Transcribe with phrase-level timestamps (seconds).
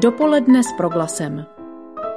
[0.00, 1.46] Dopoledne s proglasem.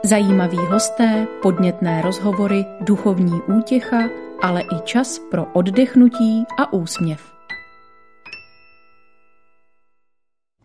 [0.04, 3.98] Zajímaví hosté, podnětné rozhovory, duchovní útěcha,
[4.42, 7.22] ale i čas pro oddechnutí a úsměv.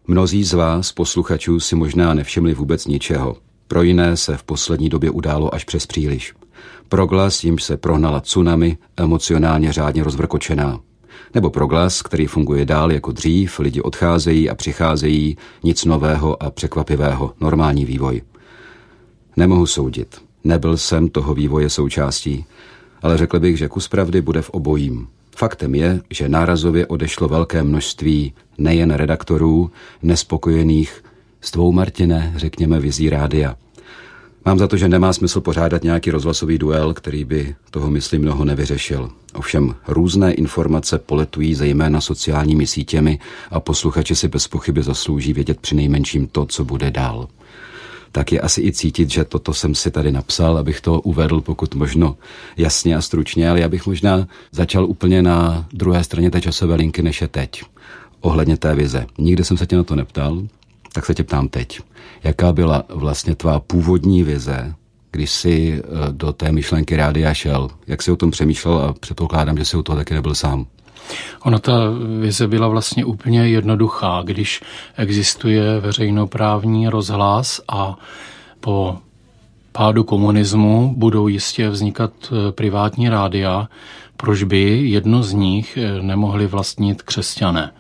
[0.06, 3.37] Mnozí z vás, posluchačů, si možná nevšimli vůbec ničeho.
[3.69, 6.35] Pro jiné se v poslední době událo až přes příliš.
[6.88, 10.80] Proglas, jimž se prohnala tsunami, emocionálně řádně rozvrkočená.
[11.35, 17.33] Nebo proglas, který funguje dál jako dřív, lidi odcházejí a přicházejí, nic nového a překvapivého,
[17.41, 18.23] normální vývoj.
[19.37, 20.23] Nemohu soudit.
[20.45, 22.45] Nebyl jsem toho vývoje součástí,
[23.02, 25.09] ale řekl bych, že kus pravdy bude v obojím.
[25.37, 29.70] Faktem je, že nárazově odešlo velké množství nejen redaktorů,
[30.03, 31.05] nespokojených
[31.41, 33.56] s tvou, Martine, řekněme, vizí rádia.
[34.46, 38.45] Mám za to, že nemá smysl pořádat nějaký rozhlasový duel, který by toho, myslím, mnoho
[38.45, 39.10] nevyřešil.
[39.34, 43.19] Ovšem různé informace poletují zejména sociálními sítěmi
[43.50, 47.28] a posluchači si bez pochyby zaslouží vědět při nejmenším to, co bude dál
[48.12, 51.75] tak je asi i cítit, že toto jsem si tady napsal, abych to uvedl pokud
[51.75, 52.16] možno
[52.56, 57.03] jasně a stručně, ale já bych možná začal úplně na druhé straně té časové linky,
[57.03, 57.62] než je teď.
[58.20, 59.06] Ohledně té vize.
[59.19, 60.42] Nikdy jsem se tě na to neptal,
[60.97, 61.80] tak se tě ptám teď.
[62.25, 64.75] Jaká byla vlastně tvá původní vize,
[65.11, 67.69] když jsi eh, do té myšlenky rádia šel?
[67.86, 70.66] Jak jsi o tom přemýšlel a předpokládám, že jsi u toho taky nebyl sám?
[71.42, 71.72] Ona ta
[72.20, 74.62] vize byla vlastně úplně jednoduchá, když
[74.97, 77.98] existuje veřejnoprávní rozhlas a
[78.60, 78.97] po
[79.72, 83.69] pádu komunismu budou jistě vznikat eh, privátní rádia,
[84.16, 87.72] proč by jedno z nich eh, nemohli vlastnit křesťané?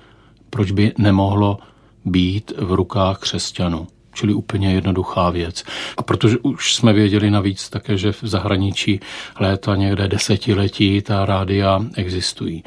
[0.50, 1.58] Proč by nemohlo
[2.06, 3.86] být v rukách křesťanů?
[4.14, 5.64] Čili úplně jednoduchá věc.
[5.96, 9.00] A protože už jsme věděli navíc také, že v zahraničí
[9.40, 12.64] léta někde desetiletí ta rádia existují.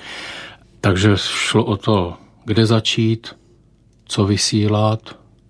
[0.81, 2.13] Takže šlo o to,
[2.45, 3.35] kde začít,
[4.05, 4.99] co vysílat,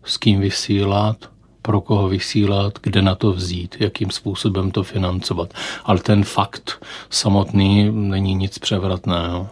[0.04, 1.30] s kým vysílat,
[1.62, 5.54] pro koho vysílat, kde na to vzít, jakým způsobem to financovat.
[5.84, 9.50] Ale ten fakt samotný není nic převratného.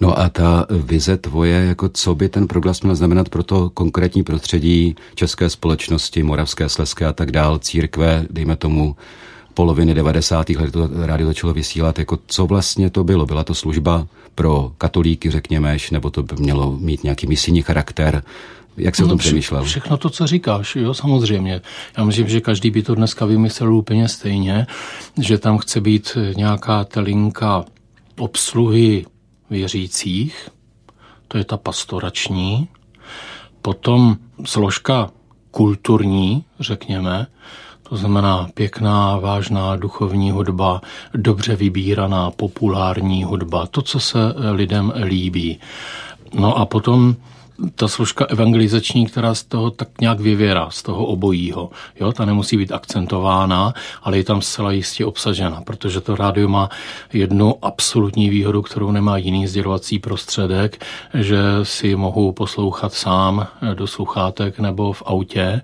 [0.00, 4.22] No a ta vize tvoje, jako co by ten proglas měl znamenat pro to konkrétní
[4.22, 8.96] prostředí české společnosti, moravské, sleské a tak dál, církve, dejme tomu
[9.54, 10.48] poloviny 90.
[10.50, 13.26] let to rádio začalo vysílat, jako co vlastně to bylo?
[13.26, 18.22] Byla to služba pro katolíky, řekněme, nebo to by mělo mít nějaký misijní charakter?
[18.76, 19.62] Jak se no, o tom přemýšlel?
[19.64, 21.60] Všechno to, co říkáš, jo, samozřejmě.
[21.98, 24.66] Já myslím, že každý by to dneska vymyslel úplně stejně,
[25.18, 27.64] že tam chce být nějaká telinka
[28.18, 29.06] obsluhy
[29.50, 30.48] věřících,
[31.28, 32.68] to je ta pastorační,
[33.62, 35.10] potom složka
[35.50, 37.26] kulturní, řekněme,
[37.82, 40.80] to znamená pěkná, vážná duchovní hudba,
[41.14, 44.18] dobře vybíraná populární hudba, to, co se
[44.52, 45.60] lidem líbí.
[46.34, 47.16] No a potom
[47.74, 51.70] ta složka evangelizační, která z toho tak nějak vyvěrá, z toho obojího.
[52.00, 56.68] Jo, ta nemusí být akcentována, ale je tam zcela jistě obsažena, protože to rádio má
[57.12, 60.84] jednu absolutní výhodu, kterou nemá jiný sdělovací prostředek,
[61.14, 65.62] že si mohu poslouchat sám do sluchátek nebo v autě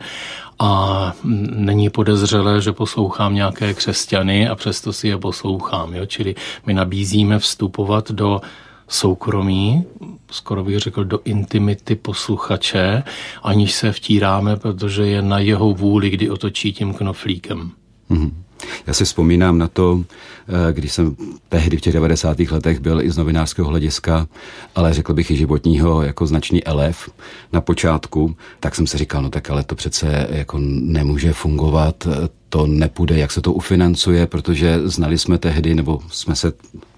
[0.58, 1.12] a
[1.54, 5.94] není podezřelé, že poslouchám nějaké křesťany a přesto si je poslouchám.
[5.94, 6.06] Jo?
[6.06, 6.34] Čili
[6.66, 8.40] my nabízíme vstupovat do
[8.88, 9.84] soukromí,
[10.30, 13.02] skoro bych řekl do intimity posluchače,
[13.42, 17.70] aniž se vtíráme, protože je na jeho vůli, kdy otočí tím knoflíkem.
[18.10, 18.30] Mm-hmm.
[18.86, 20.04] Já si vzpomínám na to,
[20.48, 21.16] eh, když jsem
[21.48, 22.50] tehdy v těch 90.
[22.50, 24.26] letech byl i z novinářského hlediska,
[24.74, 27.10] ale řekl bych i životního jako značný elef
[27.52, 32.08] na počátku, tak jsem si říkal, no tak ale to přece jako nemůže fungovat,
[32.56, 36.52] to nepůjde, jak se to ufinancuje, protože znali jsme tehdy, nebo jsme se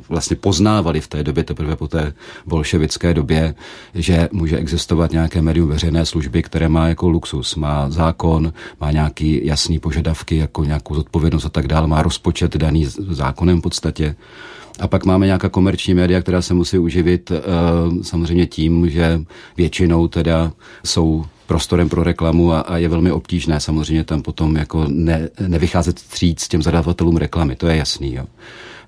[0.08, 2.14] vlastně poznávali v té době, teprve po té
[2.46, 3.54] bolševické době,
[3.94, 9.46] že může existovat nějaké médium veřejné služby, které má jako luxus, má zákon, má nějaký
[9.46, 14.14] jasný požadavky, jako nějakou zodpovědnost a tak dále, má rozpočet daný zákonem v podstatě.
[14.80, 17.42] A pak máme nějaká komerční média, která se musí uživit e,
[18.02, 19.20] samozřejmě tím, že
[19.56, 20.52] většinou teda
[20.84, 25.98] jsou prostorem pro reklamu a, a je velmi obtížné samozřejmě tam potom jako ne, nevycházet
[25.98, 28.14] stříc těm zadavatelům reklamy, to je jasný.
[28.14, 28.24] Jo.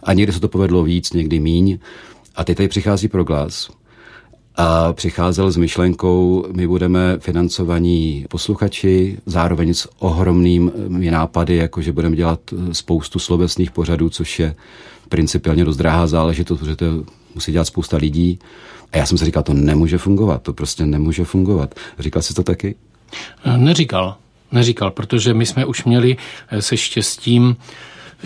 [0.02, 1.78] A někdy se to povedlo víc, někdy míň.
[2.36, 3.70] A teď tady přichází proglas
[4.56, 12.16] a přicházel s myšlenkou, my budeme financovaní posluchači, zároveň s ohromnými nápady, jako že budeme
[12.16, 12.40] dělat
[12.72, 14.54] spoustu slovesných pořadů, což je
[15.08, 16.86] principiálně dost drahá záležitost, protože to
[17.34, 18.38] musí dělat spousta lidí.
[18.92, 21.74] A já jsem si říkal, to nemůže fungovat, to prostě nemůže fungovat.
[21.98, 22.74] Říkal jsi to taky?
[23.56, 24.16] Neříkal,
[24.52, 26.16] neříkal, protože my jsme už měli
[26.60, 27.56] se štěstím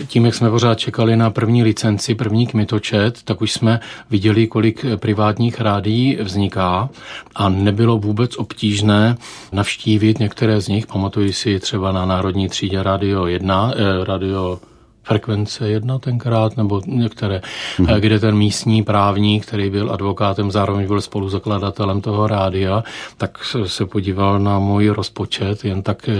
[0.07, 3.79] tím, jak jsme pořád čekali na první licenci, první kmitočet, tak už jsme
[4.09, 6.89] viděli, kolik privátních rádií vzniká
[7.35, 9.17] a nebylo vůbec obtížné
[9.51, 10.87] navštívit některé z nich.
[10.87, 14.59] Pamatuji si třeba na Národní třídě Radio 1, eh, Radio
[15.05, 17.41] frekvence jedna tenkrát, nebo některé,
[17.77, 17.99] mm-hmm.
[17.99, 22.83] kde ten místní právník, který byl advokátem, zároveň byl spoluzakladatelem toho rádia,
[23.17, 26.13] tak se podíval na můj rozpočet, jen tak eh,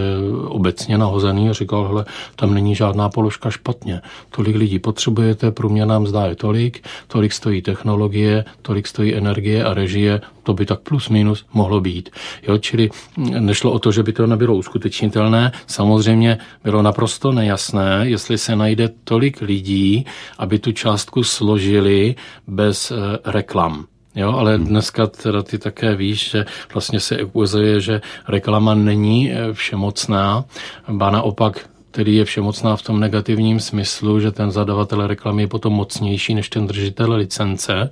[0.48, 2.06] obecně nahozený a říkal, hele,
[2.36, 4.02] tam není žádná položka špatně.
[4.30, 10.22] Tolik lidí potřebujete, průměrná mzda je tolik, tolik stojí technologie, tolik stojí energie a režie,
[10.46, 12.10] to by tak plus minus mohlo být.
[12.48, 15.52] Jo, čili nešlo o to, že by to nebylo uskutečnitelné.
[15.68, 20.06] Samozřejmě bylo naprosto nejasné, jestli se najde tolik lidí,
[20.38, 22.16] aby tu částku složili
[22.48, 22.96] bez eh,
[23.26, 23.86] reklam.
[24.16, 24.66] Jo, ale hmm.
[24.66, 30.46] dneska teda ty také víš, že vlastně se ukazuje, že reklama není eh, všemocná,
[30.88, 35.74] ba naopak který je všemocná v tom negativním smyslu, že ten zadavatel reklamy je potom
[35.74, 37.90] mocnější než ten držitel licence.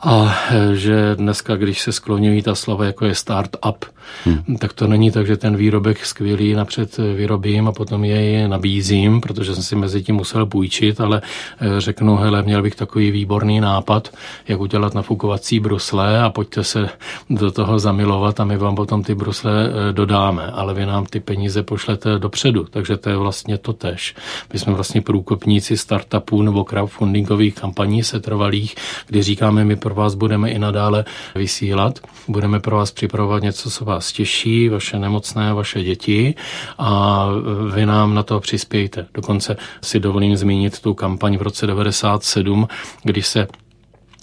[0.00, 3.84] A e, že dneska, když se skloňují ta slova, jako je start-up,
[4.24, 4.56] Hmm.
[4.56, 9.54] Tak to není tak, že ten výrobek skvělý napřed vyrobím a potom jej nabízím, protože
[9.54, 11.22] jsem si mezi tím musel půjčit, ale
[11.60, 14.08] eh, řeknu, hele, měl bych takový výborný nápad,
[14.48, 16.88] jak udělat nafukovací brusle a pojďte se
[17.30, 21.20] do toho zamilovat a my vám potom ty brusle eh, dodáme, ale vy nám ty
[21.20, 24.14] peníze pošlete dopředu, takže to je vlastně to tež.
[24.52, 28.74] My jsme vlastně průkopníci startupů nebo crowdfundingových kampaní setrvalých,
[29.06, 31.04] kdy říkáme, my pro vás budeme i nadále
[31.34, 31.98] vysílat,
[32.28, 36.34] budeme pro vás připravovat něco, co vás těší, vaše nemocné, vaše děti
[36.78, 37.26] a
[37.74, 39.06] vy nám na to přispějte.
[39.14, 42.68] Dokonce si dovolím zmínit tu kampaň v roce 97,
[43.02, 43.46] kdy se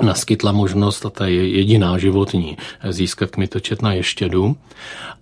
[0.02, 2.58] naskytla možnost, a ta je jediná životní,
[2.90, 4.56] získat kmitočet na ještědu.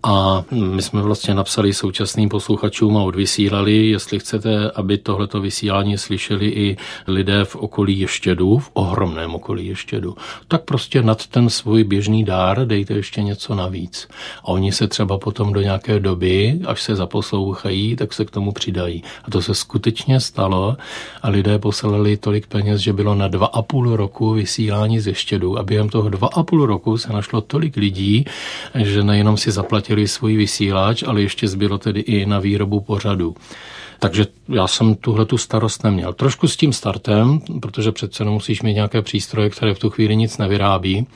[0.03, 6.47] A my jsme vlastně napsali současným posluchačům a odvysílali, jestli chcete, aby tohleto vysílání slyšeli
[6.47, 6.77] i
[7.07, 10.15] lidé v okolí ještědu, v ohromném okolí ještědu,
[10.47, 14.07] tak prostě nad ten svůj běžný dár dejte ještě něco navíc.
[14.43, 18.51] A oni se třeba potom do nějaké doby, až se zaposlouchají, tak se k tomu
[18.51, 19.03] přidají.
[19.23, 20.77] A to se skutečně stalo
[21.21, 25.13] a lidé poslali tolik peněz, že bylo na dva a půl roku vysílání vysílání ze
[25.13, 28.25] štědu a během toho dva a půl roku se našlo tolik lidí,
[28.75, 33.35] že nejenom si zaplatili svůj vysílač, ale ještě zbylo tedy i na výrobu pořadu.
[33.99, 36.13] Takže já jsem tuhle tu starost neměl.
[36.13, 40.37] Trošku s tím startem, protože přece musíš mít nějaké přístroje, které v tu chvíli nic
[40.37, 41.07] nevyrábí.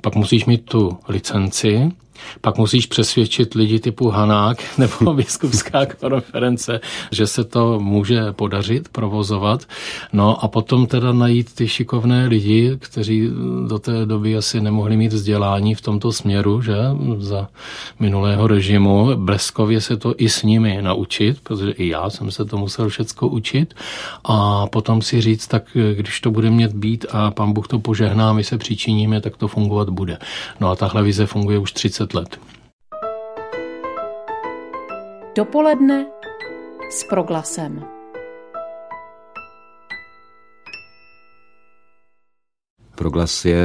[0.00, 1.92] Pak musíš mít tu licenci,
[2.40, 6.80] pak musíš přesvědčit lidi typu Hanák nebo biskupská konference,
[7.10, 9.66] že se to může podařit provozovat.
[10.12, 13.28] No a potom teda najít ty šikovné lidi, kteří
[13.68, 16.76] do té doby asi nemohli mít vzdělání v tomto směru, že
[17.18, 17.48] za
[18.00, 19.16] minulého režimu.
[19.16, 23.28] Bleskově se to i s nimi naučit, protože i já jsem se to musel všecko
[23.28, 23.74] učit.
[24.24, 25.64] A potom si říct, tak
[25.94, 29.48] když to bude mět být a pan Bůh to požehná, my se přičiníme, tak to
[29.48, 30.18] fungovat bude.
[30.60, 32.38] No a tahle vize funguje už 30 20 let.
[35.36, 36.06] Dopoledne
[36.90, 37.99] s proglasem.
[43.00, 43.64] Proglas je,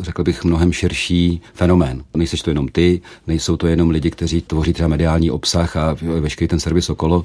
[0.00, 2.04] řekl bych, mnohem širší fenomén.
[2.14, 6.48] Nejseš to jenom ty, nejsou to jenom lidi, kteří tvoří třeba mediální obsah a veškerý
[6.48, 7.24] ten servis okolo,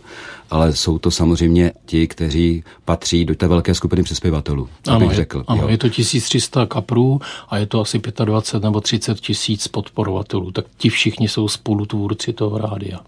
[0.50, 4.70] ale jsou to samozřejmě ti, kteří patří do té velké skupiny přispěvatelů.
[4.88, 5.44] Ano, bych řekl.
[5.48, 7.20] Ano, je to 1300 kaprů
[7.50, 10.52] a je to asi 25 nebo 30 tisíc podporovatelů.
[10.52, 13.00] Tak ti všichni jsou spolutvůrci toho rádia.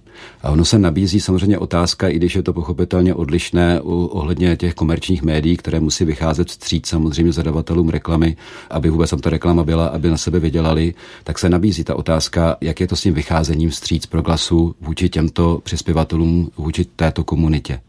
[0.43, 4.73] A ono se nabízí samozřejmě otázka, i když je to pochopitelně odlišné u, ohledně těch
[4.73, 8.34] komerčních médií, které musí vycházet vstříc samozřejmě zadavatelům reklamy,
[8.69, 12.57] aby vůbec tam ta reklama byla, aby na sebe vydělali, tak se nabízí ta otázka,
[12.61, 17.79] jak je to s tím vycházením vstříc pro glasu vůči těmto přispěvatelům, vůči této komunitě.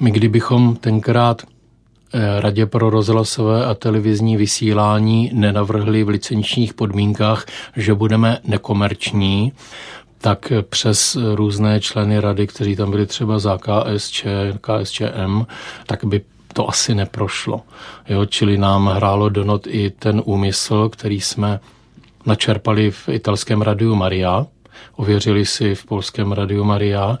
[0.00, 7.46] My kdybychom tenkrát eh, Radě pro rozhlasové a televizní vysílání nenavrhli v licenčních podmínkách,
[7.76, 9.52] že budeme nekomerční,
[10.18, 14.26] tak přes různé členy rady, kteří tam byli třeba za KSČ,
[14.60, 15.42] KSČM,
[15.86, 16.20] tak by
[16.54, 17.60] to asi neprošlo.
[18.08, 21.60] Jo, čili nám hrálo do not i ten úmysl, který jsme
[22.26, 24.46] načerpali v italském radiu Maria,
[24.96, 27.18] ověřili si v polském Radiu Maria,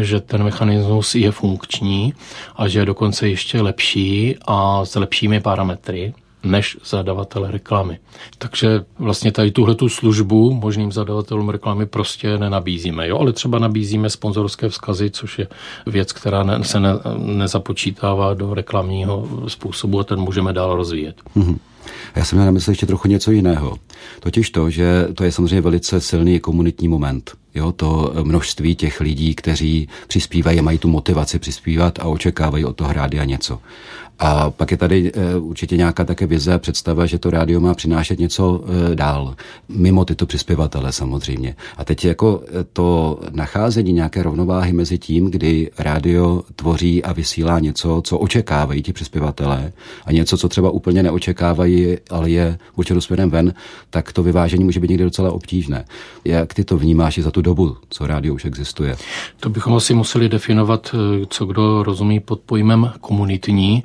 [0.00, 2.14] že ten mechanismus je funkční
[2.56, 6.14] a že je dokonce ještě lepší a s lepšími parametry
[6.44, 7.98] než zadavatel reklamy.
[8.38, 13.08] Takže vlastně tady tuhle tu službu možným zadavatelům reklamy prostě nenabízíme.
[13.08, 13.18] Jo?
[13.18, 15.48] Ale třeba nabízíme sponzorské vzkazy, což je
[15.86, 21.16] věc, která ne, se ne, nezapočítává do reklamního způsobu a ten můžeme dál rozvíjet.
[21.36, 21.58] Mm-hmm.
[22.16, 23.78] Já jsem měl na mysli ještě trochu něco jiného.
[24.20, 27.32] Totiž to, že to je samozřejmě velice silný komunitní moment.
[27.54, 32.92] Jo, to množství těch lidí, kteří přispívají, mají tu motivaci přispívat a očekávají od toho
[32.92, 33.58] rádia něco.
[34.18, 37.74] A pak je tady e, určitě nějaká také vize a představa, že to rádio má
[37.74, 39.34] přinášet něco e, dál,
[39.68, 41.56] mimo tyto přispěvatele samozřejmě.
[41.76, 47.58] A teď jako eh, to nacházení nějaké rovnováhy mezi tím, kdy rádio tvoří a vysílá
[47.58, 49.72] něco, co očekávají ti přispěvatelé
[50.04, 53.54] a něco, co třeba úplně neočekávají, ale je určitě směrem ven,
[53.90, 55.84] tak to vyvážení může být někdy docela obtížné.
[56.24, 58.96] Jak ty to vnímáš i za tu dobu, co rádio už existuje?
[59.40, 60.94] To bychom asi museli definovat,
[61.28, 63.84] co kdo rozumí pod pojmem komunitní.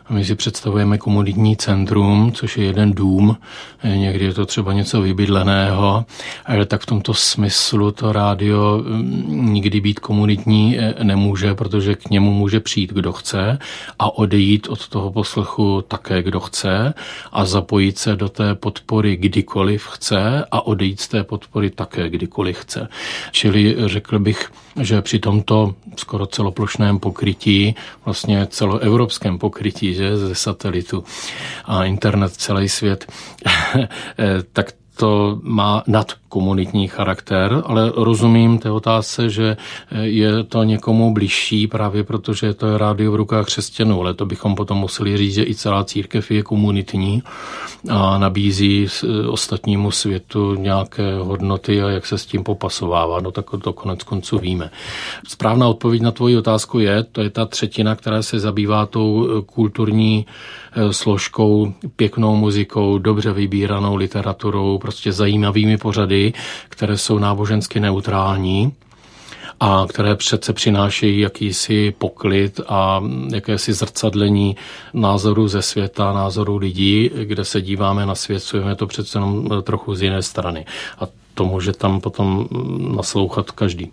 [0.11, 3.37] My si představujeme komunitní centrum, což je jeden dům,
[3.83, 6.05] někdy je to třeba něco vybydleného,
[6.67, 12.33] tak v tomto smyslu to rádio mm, nikdy být komunitní e, nemůže, protože k němu
[12.33, 13.59] může přijít kdo chce
[13.99, 16.93] a odejít od toho poslechu také kdo chce
[17.31, 22.57] a zapojit se do té podpory kdykoliv chce a odejít z té podpory také kdykoliv
[22.57, 22.87] chce.
[23.31, 27.75] Čili řekl bych, že při tomto skoro celoplošném pokrytí,
[28.05, 31.03] vlastně celoevropském pokrytí, že ze satelitu
[31.65, 33.11] a internet celý svět,
[34.53, 39.57] tak to má nadkomunitní charakter, ale rozumím té otázce, že
[40.01, 44.55] je to někomu bližší právě protože to je rádio v rukách křesťanů, ale to bychom
[44.55, 47.23] potom museli říct, že i celá církev je komunitní
[47.89, 48.87] a nabízí
[49.29, 53.19] ostatnímu světu nějaké hodnoty a jak se s tím popasovává.
[53.19, 54.71] No tak to konec konců víme.
[55.27, 60.25] Správná odpověď na tvoji otázku je, to je ta třetina, která se zabývá tou kulturní
[60.25, 60.60] Eh,
[60.91, 66.33] složkou, pěknou muzikou, dobře vybíranou literaturou, prostě zajímavými pořady,
[66.69, 68.73] které jsou nábožensky neutrální
[69.59, 74.55] a které přece přinášejí jakýsi poklid a jakési zrcadlení
[74.93, 79.95] názorů ze světa, názorů lidí, kde se díváme na svět, je to přece jenom trochu
[79.95, 80.65] z jiné strany.
[80.99, 82.47] A to může tam potom
[82.95, 83.91] naslouchat každý.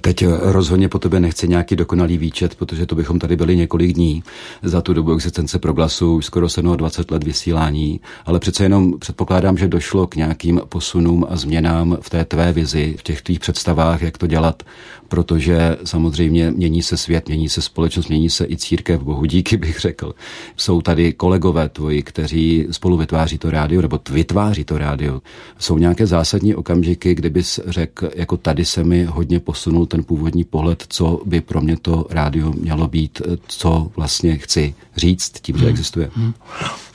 [0.00, 4.22] Teď rozhodně po tebe nechci nějaký dokonalý výčet, protože to bychom tady byli několik dní
[4.62, 6.46] za tu dobu existence proglasu, už skoro
[6.76, 12.10] 20 let vysílání, ale přece jenom předpokládám, že došlo k nějakým posunům a změnám v
[12.10, 14.62] té tvé vizi, v těch tvých představách, jak to dělat,
[15.08, 19.80] protože samozřejmě mění se svět, mění se společnost, mění se i církev, bohu díky bych
[19.80, 20.14] řekl.
[20.56, 25.22] Jsou tady kolegové tvoji, kteří spolu vytváří to rádio, nebo vytváří to rádio.
[25.58, 30.84] Jsou nějaké zásadní okamžiky, kdybys řekl, jako tady se mi hodně posunul ten původní pohled,
[30.88, 35.70] co by pro mě to rádio mělo být, co vlastně chci říct tím, že hmm.
[35.70, 36.10] existuje.
[36.14, 36.34] Hmm.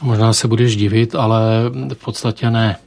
[0.02, 1.42] Možná se budeš divit, ale
[1.94, 2.78] v podstatě ne.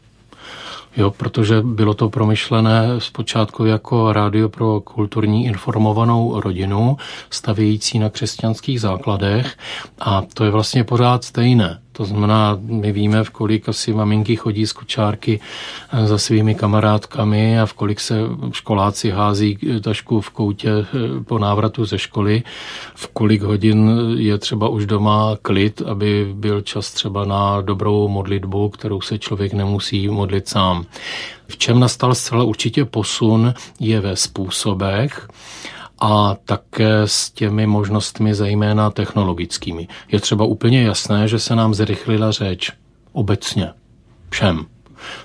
[0.97, 6.97] Jo, protože bylo to promyšlené zpočátku jako rádio pro kulturní informovanou rodinu,
[7.31, 9.57] stavějící na křesťanských základech
[9.99, 11.81] a to je vlastně pořád stejné.
[12.01, 15.41] To znamená, my víme, v kolik asi maminky chodí z kočárky
[15.93, 18.21] eh, za svými kamarádkami a v kolik se
[18.53, 20.87] školáci hází tašku v koutě eh,
[21.25, 22.43] po návratu ze školy,
[22.95, 28.69] v kolik hodin je třeba už doma klid, aby byl čas třeba na dobrou modlitbu,
[28.69, 30.85] kterou se člověk nemusí modlit sám.
[31.49, 35.29] V čem nastal zcela určitě posun je ve způsobech,
[36.01, 39.89] a také s těmi možnostmi zejména technologickými.
[40.13, 42.73] Je třeba úplně jasné, že se nám zrychlila řeč
[43.13, 43.73] obecně
[44.31, 44.67] všem.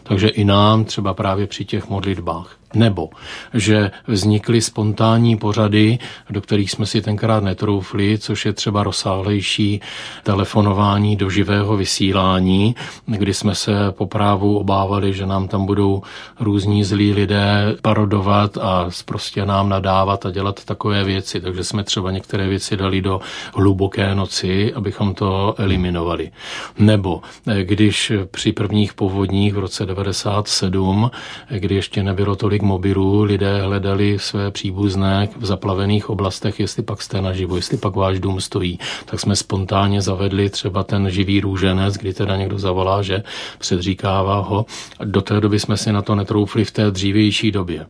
[0.04, 2.58] Takže i nám třeba právě při těch modlitbách.
[2.76, 3.10] Nebo
[3.54, 9.82] že vznikly spontánní pořady, do kterých jsme si tenkrát netroufli, což je třeba rozsáhlejší
[10.24, 16.02] telefonování do živého vysílání, kdy jsme se po právu obávali, že nám tam budou
[16.40, 21.42] různí zlí lidé parodovat a prostě nám nadávat a dělat takové věci.
[21.42, 23.22] Takže jsme třeba některé věci dali do
[23.56, 26.32] hluboké noci, abychom to eliminovali.
[26.78, 27.22] Nebo
[27.64, 31.12] když při prvních povodních v roce 97,
[31.50, 37.22] kdy ještě nebylo tolik mobilů lidé hledali své příbuzné v zaplavených oblastech, jestli pak jste
[37.22, 42.14] naživu, jestli pak váš dům stojí, tak jsme spontánně zavedli třeba ten živý růženec, kdy
[42.14, 43.24] teda někdo zavolá, že
[43.60, 44.66] předříkává ho.
[45.04, 47.86] Do té doby jsme si na to netroufli v té dřívější době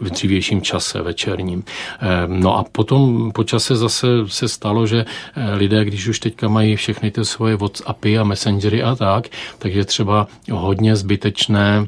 [0.00, 1.64] v dřívějším čase večerním.
[2.00, 5.04] Ehm, no a potom po čase zase se stalo, že
[5.36, 9.28] eh, lidé, když už teďka mají všechny ty svoje WhatsAppy a Messengery a tak,
[9.58, 11.86] takže třeba hodně zbytečné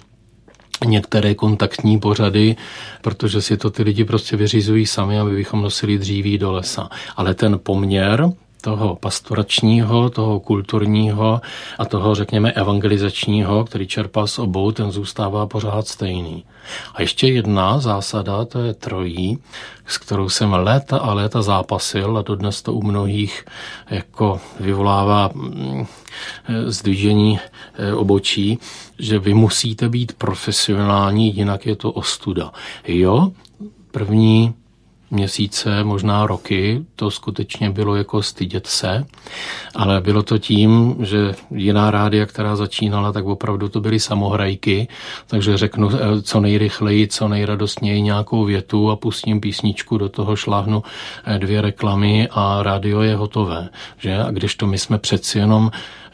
[0.85, 2.57] některé kontaktní pořady,
[3.03, 6.89] protože si to ty lidi prostě vyřizují sami, aby bychom nosili dříví do lesa.
[7.17, 8.33] Ale ten poměr
[8.67, 11.41] toho pastoračního, toho kulturního
[11.79, 16.45] a toho, řekněme, evangelizačního, který čerpá z obou, ten zůstává pořád stejný.
[16.95, 19.39] A ještě jedna zásada, to je trojí,
[19.87, 23.45] s kterou jsem léta a léta zápasil a dodnes to u mnohých
[23.91, 25.87] jako vyvolává mm,
[26.67, 28.59] zdvížení eh, obočí,
[28.99, 32.53] že vy musíte být profesionální, jinak je to ostuda.
[32.89, 33.33] Jo,
[33.91, 34.55] první
[35.11, 39.05] měsíce, možná roky, to skutečně bylo jako stydět se,
[39.75, 44.89] ale bylo to tím, že jiná rádia, která začínala, tak opravdu to byly samohrajky,
[45.27, 50.83] takže řeknu eh, co nejrychleji, co nejradostněji nějakou větu a pustím písničku, do toho šláhnu
[51.25, 53.69] eh, dvě reklamy a rádio je hotové.
[53.99, 54.19] Že?
[54.19, 55.71] A když to my jsme přeci jenom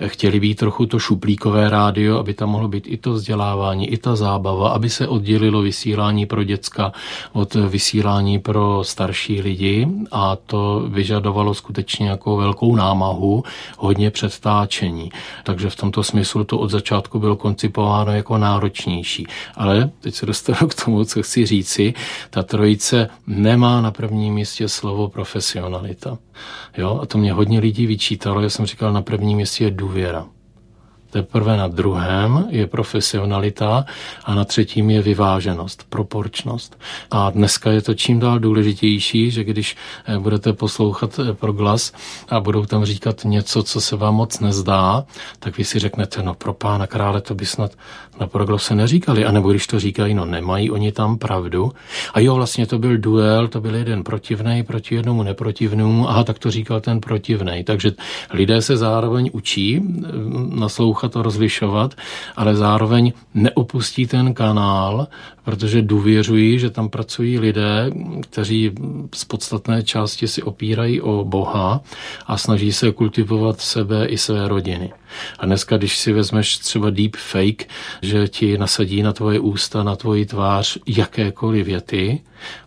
[0.07, 4.17] chtěli být trochu to šuplíkové rádio, aby tam mohlo být i to vzdělávání, i ta
[4.17, 6.93] zábava, aby se oddělilo vysílání pro děcka
[7.33, 13.45] od vysílání pro starší lidi a to vyžadovalo skutečně jako velkou námahu,
[13.79, 15.13] hodně předtáčení.
[15.45, 19.27] Takže v tomto smyslu to od začátku bylo koncipováno jako náročnější.
[19.55, 21.95] Ale teď se dostanu k tomu, co chci říci.
[22.31, 26.19] Ta trojice nemá na prvním místě slovo profesionalita.
[26.77, 26.99] Jo?
[27.03, 28.41] A to mě hodně lidí vyčítalo.
[28.41, 30.27] Já jsem říkal, na prvním místě je důvěra.
[31.13, 33.85] Teprve na druhém je profesionalita
[34.25, 36.79] a na třetím je vyváženost, proporčnost.
[37.11, 39.77] A dneska je to čím dál důležitější, že když
[40.07, 41.93] eh, budete poslouchat eh, pro glas
[42.29, 45.05] a budou tam říkat něco, co se vám moc nezdá,
[45.39, 47.73] tak vy si řeknete, no pro pána krále to by snad
[48.21, 49.25] na proglas se neříkali.
[49.25, 51.73] A nebo když to říkají, no nemají oni tam pravdu.
[52.15, 56.09] A jo, vlastně to byl duel, to byl jeden protivnej proti jednomu neprotivnému.
[56.09, 57.65] Aha, tak to říkal ten protivnej.
[57.65, 57.93] Takže
[58.33, 60.09] lidé se zároveň učí eh,
[60.57, 61.95] naslouchat poslouchat a rozlišovat,
[62.37, 65.09] ale zároveň neopustí ten kanál,
[65.45, 67.91] protože důvěřují, že tam pracují lidé,
[68.31, 68.73] kteří
[69.15, 71.81] z podstatné části si opírají o Boha
[72.27, 74.93] a snaží se kultivovat sebe i své rodiny.
[75.39, 77.69] A dneska, když si vezmeš třeba deep fake,
[78.03, 82.21] že ti nasadí na tvoje ústa, na tvoji tvář jakékoliv věty,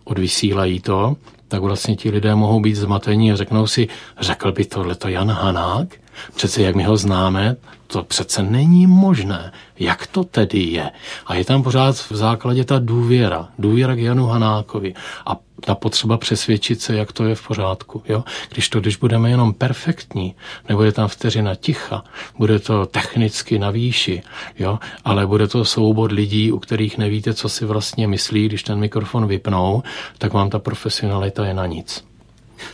[0.04, 1.16] odvysílají to,
[1.48, 3.88] tak vlastně ti lidé mohou být zmatení a řeknou si,
[4.20, 5.88] řekl by tohleto Jan Hanák?
[6.36, 9.52] Přece jak my ho známe, to přece není možné.
[9.78, 10.90] Jak to tedy je?
[11.26, 13.48] A je tam pořád v základě ta důvěra.
[13.58, 14.94] Důvěra k Janu Hanákovi.
[15.26, 18.02] A ta potřeba přesvědčit se, jak to je v pořádku.
[18.08, 18.24] Jo?
[18.52, 20.34] Když to, když budeme jenom perfektní,
[20.68, 22.04] nebo je tam vteřina ticha,
[22.38, 24.22] bude to technicky na výši,
[24.58, 24.78] jo?
[25.04, 29.26] ale bude to soubor lidí, u kterých nevíte, co si vlastně myslí, když ten mikrofon
[29.26, 29.82] vypnou,
[30.18, 32.04] tak vám ta profesionalita je na nic.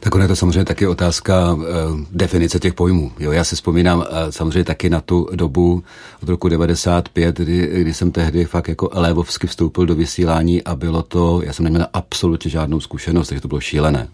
[0.00, 1.64] Tak ona je to samozřejmě taky otázka uh,
[2.10, 3.12] definice těch pojmů.
[3.18, 5.82] Jo, já si vzpomínám uh, samozřejmě taky na tu dobu
[6.22, 11.02] od roku 95, kdy, kdy jsem tehdy fakt jako elevovsky vstoupil do vysílání a bylo
[11.02, 14.08] to, já jsem neměl absolutně žádnou zkušenost, takže to bylo šílené.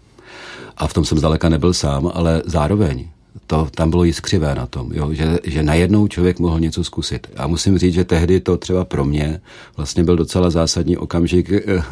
[0.77, 3.09] A v tom jsem zdaleka nebyl sám, ale zároveň
[3.47, 5.13] to tam bylo jiskřivé na tom, jo?
[5.13, 7.27] Že, že najednou člověk mohl něco zkusit.
[7.37, 9.41] A musím říct, že tehdy to třeba pro mě
[9.77, 11.83] vlastně byl docela zásadní okamžik eh,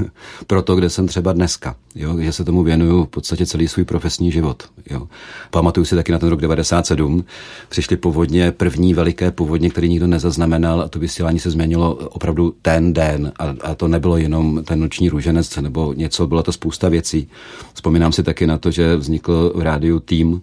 [0.48, 1.76] pro to, kde jsem třeba dneska.
[1.96, 2.18] Jo?
[2.20, 4.64] Že se tomu věnuju v podstatě celý svůj profesní život.
[4.90, 5.08] Jo?
[5.52, 7.26] Pamatuju si taky na ten rok 97.
[7.70, 12.94] Přišly povodně, první veliké povodně, který nikdo nezaznamenal a to vysílání se změnilo opravdu ten
[12.94, 13.32] den.
[13.40, 17.30] A, a to nebylo jenom ten noční růženec nebo něco, bylo to spousta věcí.
[17.74, 20.42] Vzpomínám si taky na to, že vznikl v rádiu tým,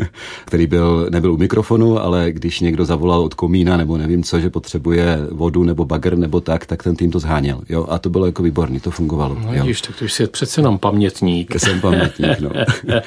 [0.46, 4.50] který byl, nebyl u mikrofonu, ale když někdo zavolal od komína nebo nevím co, že
[4.50, 7.60] potřebuje vodu nebo bagr nebo tak, tak ten tým to zháněl.
[7.68, 7.86] Jo?
[7.88, 9.36] A to bylo jako výborný, to fungovalo.
[9.42, 9.74] No, jo.
[9.86, 11.60] tak to už je přece jenom pamětník.
[11.60, 12.50] Jsem pamětník, no.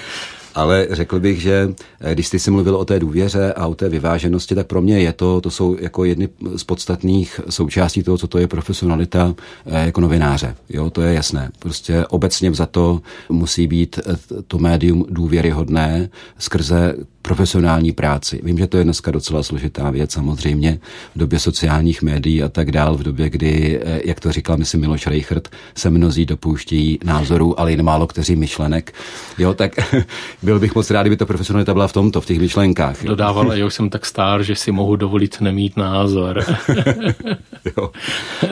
[0.55, 3.89] Ale řekl bych, že eh, když jsi si mluvil o té důvěře a o té
[3.89, 8.27] vyváženosti, tak pro mě je to, to jsou jako jedny z podstatných součástí toho, co
[8.27, 10.55] to je profesionalita eh, jako novináře.
[10.69, 11.51] Jo, to je jasné.
[11.59, 16.95] Prostě obecně za to musí být eh, to médium důvěryhodné skrze
[17.29, 18.41] profesionální práci.
[18.43, 20.79] Vím, že to je dneska docela složitá věc, samozřejmě
[21.15, 25.07] v době sociálních médií a tak dál, v době, kdy, jak to říkal, myslím, Miloš
[25.07, 28.93] Reichert, se mnozí dopouštějí názorů, ale jen málo kteří myšlenek.
[29.37, 29.71] Jo, tak
[30.43, 33.03] byl bych moc rád, kdyby ta profesionalita byla v tomto, v těch myšlenkách.
[33.03, 36.43] Dodával, já už jsem tak star, že si mohu dovolit nemít názor.
[37.77, 37.91] jo.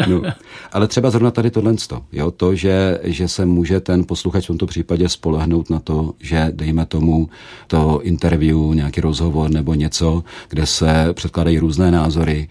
[0.07, 0.21] No.
[0.73, 1.75] Ale třeba zrovna tady tohle,
[2.11, 6.51] jo, to, že, že se může ten posluchač v tomto případě spolehnout na to, že
[6.51, 7.29] dejme tomu
[7.67, 12.47] to interview, nějaký rozhovor nebo něco, kde se předkládají různé názory,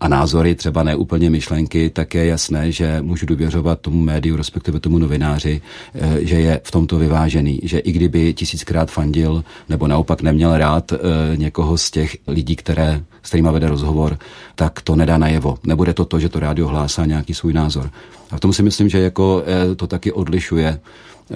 [0.00, 4.80] a názory, třeba ne úplně myšlenky, tak je jasné, že můžu důvěřovat tomu médiu, respektive
[4.80, 5.60] tomu novináři,
[5.94, 10.92] eh, že je v tomto vyvážený, že i kdyby tisíckrát fandil nebo naopak neměl rád
[10.92, 10.96] eh,
[11.36, 14.18] někoho z těch lidí, které, s kterými vede rozhovor,
[14.54, 15.58] tak to nedá najevo.
[15.66, 17.90] Nebude to to, že to rádio hlásá nějaký svůj názor.
[18.30, 20.80] A v tom si myslím, že jako eh, to taky odlišuje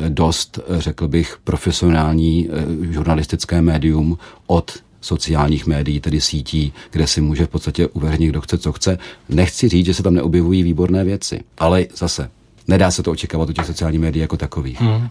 [0.08, 2.48] dost, řekl bych, profesionální
[2.90, 8.58] žurnalistické médium od sociálních médií, tedy sítí, kde si může v podstatě uveřejnit, kdo chce,
[8.58, 8.98] co chce.
[9.28, 12.30] Nechci říct, že se tam neobjevují výborné věci, ale zase
[12.68, 14.80] nedá se to očekávat u těch sociálních médií jako takových.
[14.80, 15.08] Hmm.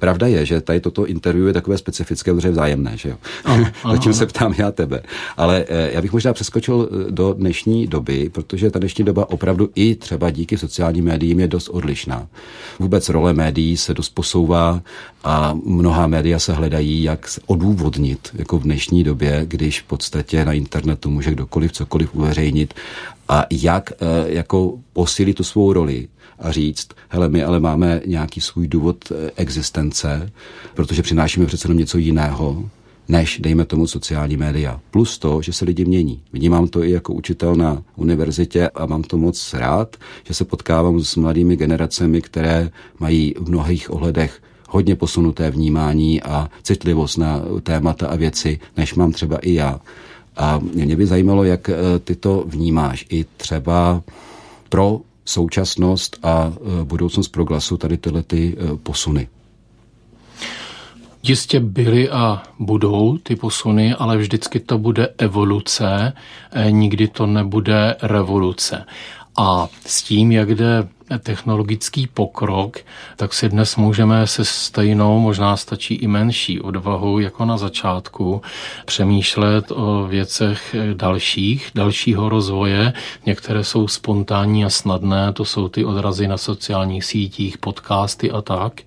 [0.00, 3.16] Pravda je, že tady toto interview je takové specifické, protože je vzájemné, že jo?
[3.44, 4.18] Ano, ano, Zatím ano.
[4.18, 5.02] se ptám já tebe.
[5.36, 9.70] Ale eh, já bych možná přeskočil eh, do dnešní doby, protože ta dnešní doba opravdu
[9.74, 12.26] i třeba díky sociálním médiím je dost odlišná.
[12.78, 14.80] Vůbec role médií se dost posouvá
[15.24, 20.52] a mnoha média se hledají, jak odůvodnit, jako v dnešní době, když v podstatě na
[20.52, 22.74] internetu může kdokoliv cokoliv uveřejnit
[23.30, 28.40] a jak eh, jako posílit tu svou roli a říct, hele, my ale máme nějaký
[28.40, 30.30] svůj důvod eh, existence,
[30.74, 32.64] protože přinášíme přece jenom něco jiného,
[33.08, 34.80] než, dejme tomu, sociální média.
[34.90, 36.22] Plus to, že se lidi mění.
[36.32, 41.00] Vnímám to i jako učitel na univerzitě a mám to moc rád, že se potkávám
[41.00, 48.06] s mladými generacemi, které mají v mnohých ohledech hodně posunuté vnímání a citlivost na témata
[48.06, 49.80] a věci, než mám třeba i já.
[50.40, 51.74] A mě by zajímalo, jak eh,
[52.04, 53.06] ty to vnímáš.
[53.10, 54.02] I třeba
[54.68, 55.00] pro
[55.30, 59.28] současnost a e, budoucnost pro glasu tady tyhle ty e, posuny.
[61.22, 66.12] Jistě byly a budou ty posuny, ale vždycky to bude evoluce,
[66.70, 68.84] nikdy to nebude revoluce.
[69.36, 72.78] A s tím, jak jde technologický pokrok,
[73.16, 78.42] tak si dnes můžeme se stejnou, možná stačí i menší odvahou, jako na začátku,
[78.86, 82.92] přemýšlet o věcech dalších, dalšího rozvoje.
[83.26, 88.80] Některé jsou spontánní a snadné, to jsou ty odrazy na sociálních sítích, podcasty a tak.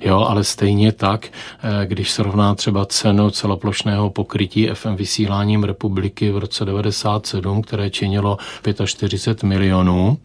[0.00, 6.38] Jo, ale stejně tak, eh, když srovná třeba cenu celoplošného pokrytí FM vysíláním republiky v
[6.38, 8.38] roce 97, které činilo
[8.84, 10.18] 45 milionů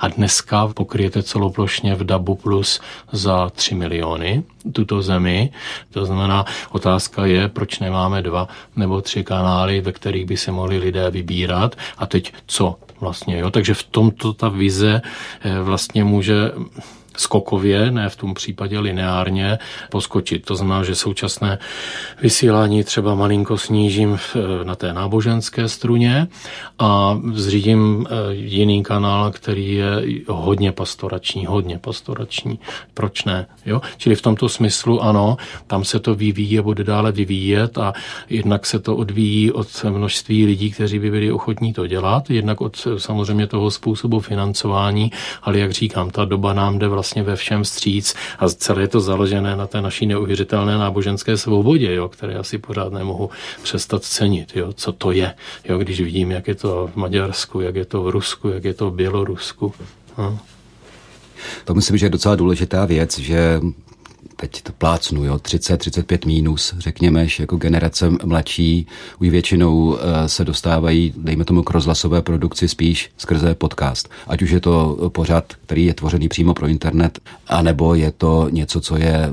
[0.00, 2.80] a dneska pokrytí pokryjete celoplošně v DABu plus
[3.12, 5.50] za 3 miliony tuto zemi.
[5.90, 10.78] To znamená, otázka je, proč nemáme dva nebo tři kanály, ve kterých by se mohli
[10.78, 13.38] lidé vybírat a teď co vlastně.
[13.38, 13.50] Jo?
[13.50, 15.00] Takže v tomto ta vize
[15.40, 16.52] eh, vlastně může
[17.16, 19.58] skokově, ne v tom případě lineárně,
[19.90, 20.44] poskočit.
[20.44, 21.58] To znamená, že současné
[22.22, 24.18] vysílání třeba malinko snížím
[24.64, 26.28] na té náboženské struně
[26.78, 29.90] a zřídím eh, jiný kanál, který je
[30.28, 32.58] hodně pastorační, hodně pastorační.
[32.94, 33.46] Proč ne?
[33.66, 33.80] Jo?
[33.96, 37.92] Čili v tomto smyslu ano, tam se to vyvíjí a bude dále vyvíjet a
[38.28, 42.86] jednak se to odvíjí od množství lidí, kteří by byli ochotní to dělat, jednak od
[42.96, 47.64] samozřejmě toho způsobu financování, ale jak říkám, ta doba nám jde vlastně vlastně ve všem
[47.64, 52.58] stříc a celé je to založené na té naší neuvěřitelné náboženské svobodě, jo, které asi
[52.58, 53.30] pořád nemohu
[53.62, 55.34] přestat cenit, jo, co to je,
[55.64, 58.74] jo, když vidím, jak je to v Maďarsku, jak je to v Rusku, jak je
[58.74, 59.74] to v Bělorusku.
[60.18, 60.38] No.
[61.64, 63.60] To myslím, že je docela důležitá věc, že
[64.36, 68.86] teď to plácnu, jo, 30, 35 mínus, řekněme, že jako generace mladší
[69.20, 74.08] už většinou eh, se dostávají, dejme tomu, k rozhlasové produkci spíš skrze podcast.
[74.26, 78.80] Ať už je to pořad, který je tvořený přímo pro internet, anebo je to něco,
[78.80, 79.32] co je eh,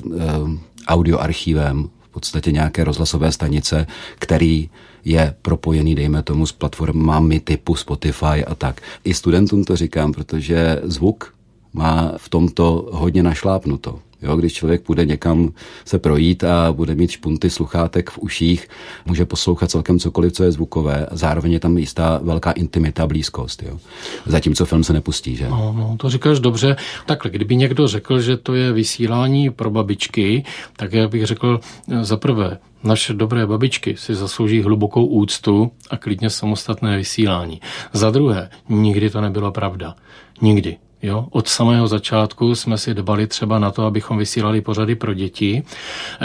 [0.88, 3.88] audioarchívem, v podstatě nějaké rozhlasové stanice,
[4.20, 4.70] který
[5.06, 8.82] je propojený, dejme tomu, s platformami typu Spotify a tak.
[9.04, 11.34] I studentům to říkám, protože zvuk
[11.74, 14.00] má v tomto hodně našlápnuto.
[14.22, 15.50] Jo, když člověk půjde někam
[15.86, 18.68] se projít a bude mít špunty sluchátek v uších,
[19.06, 21.08] může poslouchat celkem cokoliv, co je zvukové.
[21.12, 23.64] Zároveň je tam jistá velká intimita, blízkost.
[23.64, 23.80] Jo.
[24.26, 25.50] Zatímco film se nepustí, že?
[25.50, 26.76] No, no, to říkáš dobře.
[27.06, 30.44] Takhle, kdyby někdo řekl, že to je vysílání pro babičky,
[30.76, 31.60] tak já bych řekl
[32.02, 37.62] za prvé, naše dobré babičky si zaslouží hlubokou úctu a klidně samostatné vysílání.
[37.94, 39.96] Za druhé, nikdy to nebyla pravda.
[40.42, 40.78] Nikdy.
[41.02, 45.64] Jo, od samého začátku jsme si dbali třeba na to, abychom vysílali pořady pro děti,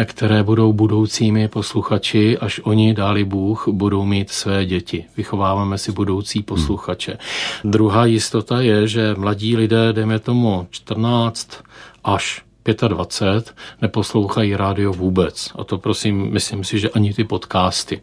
[0.04, 5.04] které budou budoucími posluchači, až oni, dáli Bůh, budou mít své děti.
[5.16, 6.44] Vychováváme si budoucí hmm.
[6.44, 7.18] posluchače.
[7.62, 7.72] Hmm.
[7.72, 11.50] Druhá jistota je, že mladí lidé, dejme tomu 14
[12.04, 12.42] až
[12.88, 15.52] 25 neposlouchají rádio vůbec.
[15.58, 18.00] A to prosím, myslím si, že ani ty podcasty.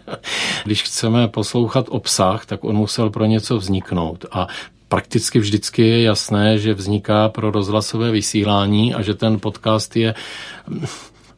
[0.64, 4.24] Když chceme poslouchat obsah, tak on musel pro něco vzniknout.
[4.32, 4.46] A
[4.92, 10.14] prakticky vždycky je jasné, že vzniká pro rozhlasové vysílání a že ten podcast je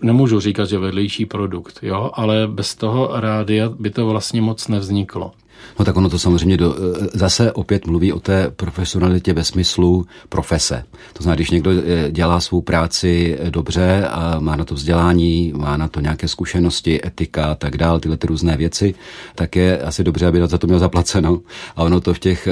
[0.03, 5.33] nemůžu říkat, že vedlejší produkt, jo, ale bez toho rádia by to vlastně moc nevzniklo.
[5.79, 10.07] No tak ono to samozřejmě do, eh, zase opět mluví o té profesionalitě ve smyslu
[10.29, 10.85] profese.
[11.13, 15.53] To znamená, když někdo eh, dělá svou práci eh, dobře a má na to vzdělání,
[15.57, 18.95] má na to nějaké zkušenosti, etika a tak dále, tyhle ty různé věci,
[19.35, 21.41] tak je asi dobře, aby za to měl zaplaceno.
[21.77, 22.49] A ono to v těch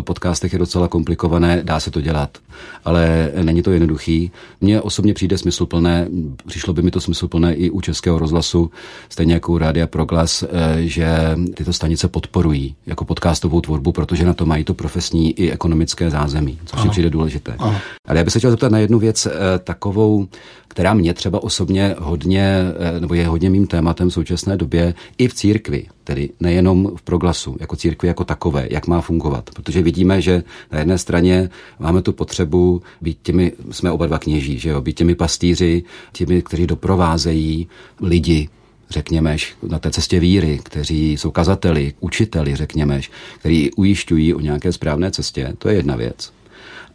[0.00, 2.38] podcastech je docela komplikované, dá se to dělat
[2.84, 4.30] ale není to jednoduchý.
[4.60, 6.08] Mně osobně přijde smysluplné,
[6.46, 8.70] přišlo by mi to smysluplné i u Českého rozhlasu,
[9.08, 10.44] stejně jako u Rádia Proglas,
[10.80, 11.08] že
[11.54, 12.53] tyto stanice podporují
[12.86, 17.10] jako podcastovou tvorbu, protože na to mají to profesní i ekonomické zázemí, což mi přijde
[17.10, 17.54] důležité.
[17.58, 17.80] Aha.
[18.08, 20.28] Ale já bych se chtěl zeptat na jednu věc, eh, takovou,
[20.68, 25.28] která mě třeba osobně hodně, eh, nebo je hodně mým tématem v současné době, i
[25.28, 29.50] v církvi, tedy nejenom v proglasu, jako církvi jako takové, jak má fungovat.
[29.54, 34.58] Protože vidíme, že na jedné straně máme tu potřebu být těmi, jsme oba dva kněží,
[34.58, 37.68] že jo, být těmi pastýři, těmi, kteří doprovázejí
[38.00, 38.48] lidi,
[38.94, 43.00] řekněme, na té cestě víry, kteří jsou kazateli, učiteli, řekněme,
[43.38, 46.32] kteří ujišťují o nějaké správné cestě, to je jedna věc.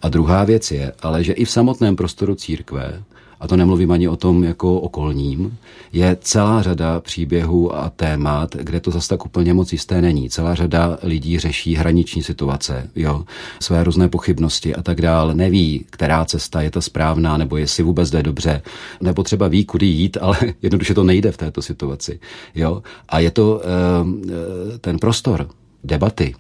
[0.02, 3.04] A druhá věc je, ale že i v samotném prostoru církve
[3.40, 5.58] a to nemluvím ani o tom jako okolním,
[5.94, 10.30] je celá řada příběhů a témat, kde to zase tak úplně moc jisté není.
[10.30, 13.26] Celá řada lidí řeší hraniční situace, jo,
[13.60, 15.36] své různé pochybnosti a tak dále.
[15.36, 18.62] Neví, která cesta je ta správná, nebo jestli vůbec jde dobře,
[19.02, 22.20] nebo třeba ví, kudy jít, ale jednoduše to nejde v této situaci.
[22.56, 22.84] Jo.
[23.10, 25.50] A je to e, ten prostor
[25.84, 26.36] debaty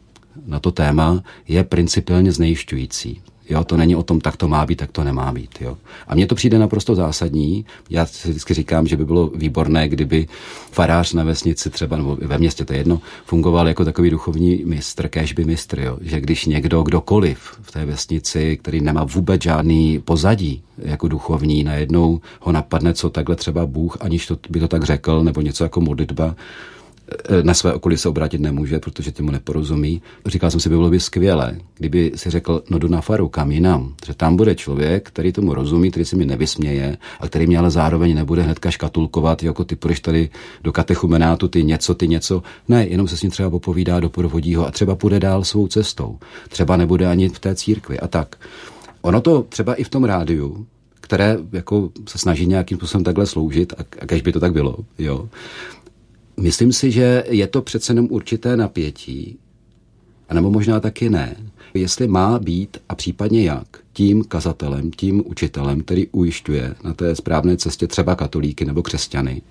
[0.45, 3.21] na to téma je principiálně znejišťující.
[3.49, 5.49] Jo, to není o tom, tak to má být, tak to nemá být.
[5.61, 5.77] Jo.
[6.07, 7.65] A mně to přijde naprosto zásadní.
[7.89, 10.27] Já si vždycky říkám, že by bylo výborné, kdyby
[10.71, 15.07] farář na vesnici třeba, nebo ve městě, to je jedno, fungoval jako takový duchovní mistr,
[15.07, 15.97] kežby mistr, jo.
[16.01, 22.21] že když někdo, kdokoliv v té vesnici, který nemá vůbec žádný pozadí jako duchovní, najednou
[22.39, 25.81] ho napadne, co takhle třeba Bůh, aniž to, by to tak řekl, nebo něco jako
[25.81, 26.35] modlitba,
[27.43, 30.01] na své okolí se obrátit nemůže, protože tomu neporozumí.
[30.25, 33.51] Říkal jsem si, by bylo by skvělé, kdyby si řekl, no jdu na faru, kam
[33.51, 37.57] jinam, že tam bude člověk, který tomu rozumí, který se mi nevysměje a který mě
[37.57, 40.29] ale zároveň nebude hnedka škatulkovat, jako ty půjdeš tady
[40.63, 42.43] do katechumenátu, ty něco, ty něco.
[42.67, 46.19] Ne, jenom se s ním třeba popovídá, doprovodí ho a třeba půjde dál svou cestou.
[46.49, 48.35] Třeba nebude ani v té církvi a tak.
[49.01, 50.65] Ono to třeba i v tom rádiu,
[51.01, 54.75] které jako se snaží nějakým způsobem takhle sloužit, a, a kež by to tak bylo,
[54.97, 55.29] jo,
[56.41, 59.37] Myslím si, že je to přece jenom určité napětí,
[60.33, 61.35] nebo možná taky ne,
[61.73, 67.57] jestli má být a případně jak tím kazatelem, tím učitelem, který ujišťuje na té správné
[67.57, 69.41] cestě třeba katolíky nebo křesťany,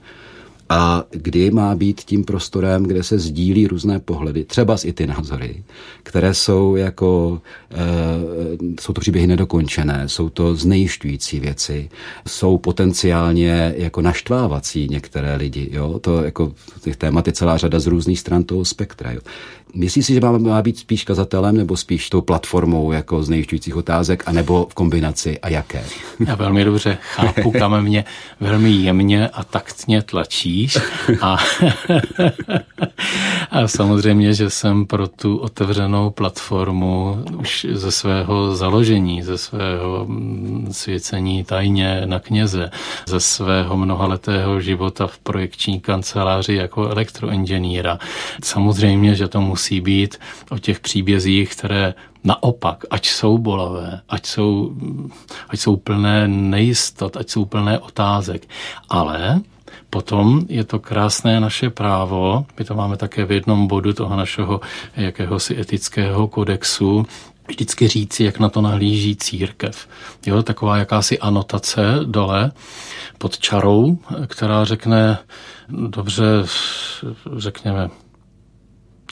[0.69, 5.63] a kdy má být tím prostorem, kde se sdílí různé pohledy, třeba i ty názory,
[6.03, 11.89] které jsou jako, e, jsou to příběhy nedokončené, jsou to znejišťující věci,
[12.29, 17.87] jsou potenciálně jako naštvávací některé lidi, jo, to jako těch témat je celá řada z
[17.87, 19.21] různých stran toho spektra, jo.
[19.75, 24.23] Myslíš si, že má, má být spíš kazatelem nebo spíš tou platformou jako znejišťujících otázek,
[24.27, 25.85] anebo v kombinaci a jaké?
[26.27, 28.05] Já velmi dobře chápu, kam mě
[28.41, 30.03] velmi jemně a taktně
[30.67, 30.79] tlačíš.
[31.21, 31.37] A,
[33.51, 40.69] a samozřejmě, že jsem pro tu otevřenou platformu už ze svého založení, ze svého mm,
[40.73, 42.71] svěcení tajně na kněze,
[43.07, 47.99] ze svého mnohaletého života v projekční kanceláři jako elektroinženýra.
[48.45, 50.17] Samozřejmě, že to musí být
[50.51, 51.95] o těch příbězích, které
[52.25, 54.73] naopak, ať jsou bolavé, ať jsou,
[55.49, 58.49] ať jsou plné nejistot, ať jsou plné otázek,
[58.89, 59.41] ale
[59.91, 64.61] Potom je to krásné naše právo, my to máme také v jednom bodu toho našeho
[64.97, 67.07] jakéhosi etického kodexu,
[67.49, 69.89] vždycky říci, jak na to nahlíží církev.
[70.27, 72.53] Jo, taková jakási anotace dole
[73.19, 75.19] pod čarou, která řekne,
[75.69, 76.25] dobře,
[77.37, 77.91] řekněme,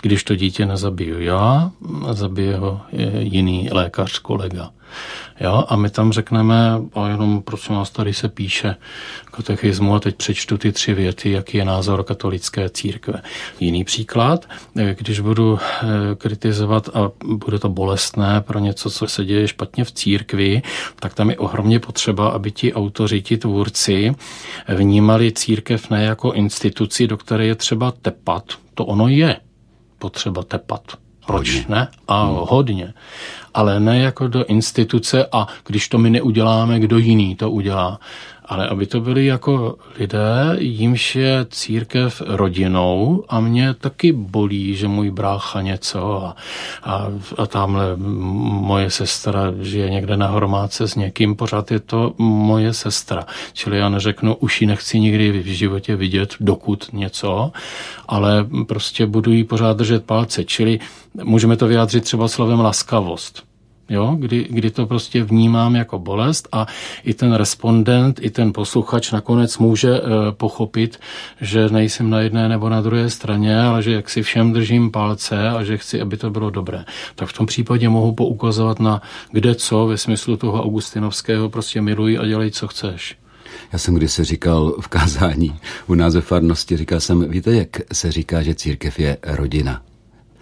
[0.07, 1.71] když to dítě nezabiju já,
[2.11, 2.81] zabije ho
[3.19, 4.71] jiný lékař, kolega.
[5.41, 5.65] Jo?
[5.69, 8.77] A my tam řekneme, a jenom prosím vás, tady se píše
[9.31, 13.23] katechismu a teď přečtu ty tři věty, jaký je názor katolické církve.
[13.61, 14.49] Jiný příklad,
[14.99, 19.93] když budu eh, kritizovat a bude to bolestné pro něco, co se děje špatně v
[19.93, 20.63] církvi,
[21.01, 24.15] tak tam je ohromně potřeba, aby ti autoři, ti tvůrci
[24.69, 28.45] vnímali církev ne jako instituci, do které je třeba tepat.
[28.75, 29.37] To ono je
[29.99, 30.83] potřeba tepat.
[31.27, 31.65] Proč hodně.
[31.69, 31.89] ne?
[32.09, 32.37] A hmm.
[32.49, 32.95] hodně.
[33.55, 38.01] Ale ne jako do instituce a když to my neuděláme, kdo jiný to udělá
[38.47, 44.89] ale aby to byli jako lidé, jimž je církev rodinou a mě taky bolí, že
[44.89, 46.37] můj brácha něco a,
[46.83, 47.07] a,
[47.39, 53.27] a tamhle moje sestra žije někde na hromádce s někým, pořád je to moje sestra.
[53.53, 57.53] Čili já neřeknu, už ji nechci nikdy v životě vidět, dokud něco,
[58.09, 60.45] ale prostě budu jí pořád držet palce.
[60.45, 60.79] Čili
[61.25, 63.56] můžeme to vyjádřit třeba slovem laskavost.
[63.89, 66.67] Jo, kdy, kdy to prostě vnímám jako bolest a
[67.05, 70.01] i ten respondent, i ten posluchač nakonec může e,
[70.33, 71.01] pochopit,
[71.41, 75.49] že nejsem na jedné nebo na druhé straně, ale že jak si všem držím palce
[75.49, 76.85] a že chci, aby to bylo dobré.
[77.15, 82.19] Tak v tom případě mohu poukazovat na kde co ve smyslu toho Augustinovského prostě miluj
[82.19, 83.17] a dělej, co chceš.
[83.73, 88.13] Já jsem kdysi říkal v kázání u nás ve farnosti, říkal jsem, víte, jak se
[88.13, 89.83] říká, že církev je rodina?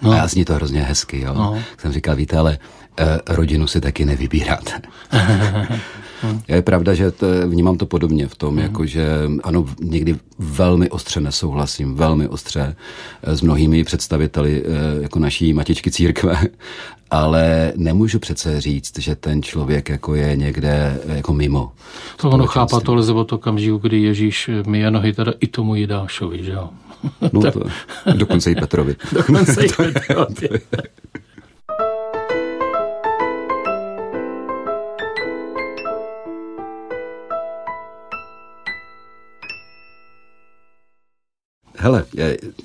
[0.02, 0.10] No.
[0.10, 1.34] A já zní to hrozně hezky, jo.
[1.34, 1.62] No.
[1.78, 2.83] Jsem říkal, víte, ale eh,
[3.28, 4.72] rodinu si taky nevybíráte.
[6.48, 8.60] je pravda, že to, vnímám to podobně v tom, mm.
[8.60, 9.06] jako že
[9.42, 12.76] ano, někdy velmi ostře nesouhlasím, velmi ostře
[13.22, 16.42] eh, s mnohými představiteli eh, jako naší matičky církve,
[17.10, 21.72] ale nemůžu přece říct, že ten člověk jako je někde eh, jako mimo.
[22.16, 26.44] To ono chápá to lze od okamžiku, kdy Ježíš myje nohy teda i tomu Jidášovi,
[26.44, 26.70] že jo?
[27.32, 27.62] No to,
[28.16, 28.96] dokonce i Petrovi.
[29.12, 30.60] dokonce i Petrovi.
[41.84, 42.04] Hele,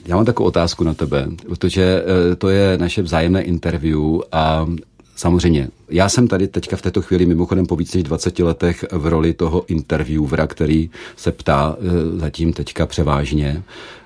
[0.06, 4.00] já mám takovou otázku na tebe, protože eh, to je naše vzájemné interview
[4.32, 4.68] a
[5.16, 5.68] Samozřejmě.
[5.90, 9.34] Já jsem tady teďka v této chvíli mimochodem po víc než 20 letech v roli
[9.34, 13.64] toho interviewera, který se ptá eh, zatím teďka převážně.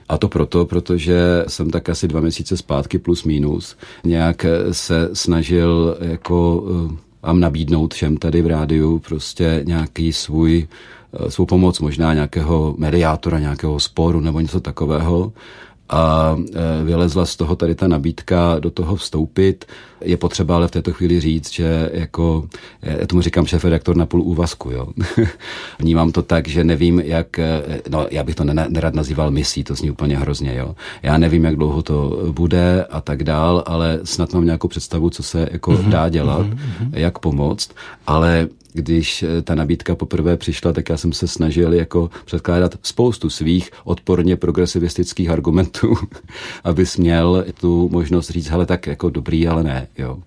[0.09, 5.97] A to proto, protože jsem tak asi dva měsíce zpátky plus minus nějak se snažil
[5.99, 6.63] jako
[7.23, 13.39] vám nabídnout všem tady v rádiu prostě nějaký svůj Eh, svou pomoc možná nějakého mediátora,
[13.39, 15.33] nějakého sporu nebo něco takového
[15.89, 19.65] a eh, vylezla z toho tady ta nabídka do toho vstoupit.
[20.01, 22.47] Je potřeba ale v této chvíli říct, že jako,
[22.81, 24.87] eh, já tomu říkám šéf redaktor na půl úvazku, jo.
[25.79, 27.39] Vnímám to tak, že nevím, jak,
[27.89, 30.75] no já bych to nerad nazýval misí, to zní úplně hrozně, jo.
[31.03, 35.23] Já nevím, jak dlouho to bude a tak dál, ale snad mám nějakou představu, co
[35.23, 36.89] se jako mm-hmm, dá dělat, mm-hmm.
[36.93, 37.71] jak pomoct,
[38.07, 43.29] ale když eh, ta nabídka poprvé přišla, tak já jsem se snažil jako předkládat spoustu
[43.29, 45.95] svých odporně progresivistických argumentů,
[46.63, 50.17] abys měl tu možnost říct, hele, tak jako dobrý, ale ne, jo.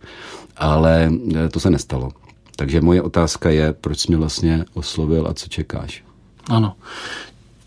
[0.56, 2.10] Ale eh, to se nestalo.
[2.56, 6.04] Takže moje otázka je, proč jsi mě vlastně oslovil a co čekáš?
[6.48, 6.74] Ano.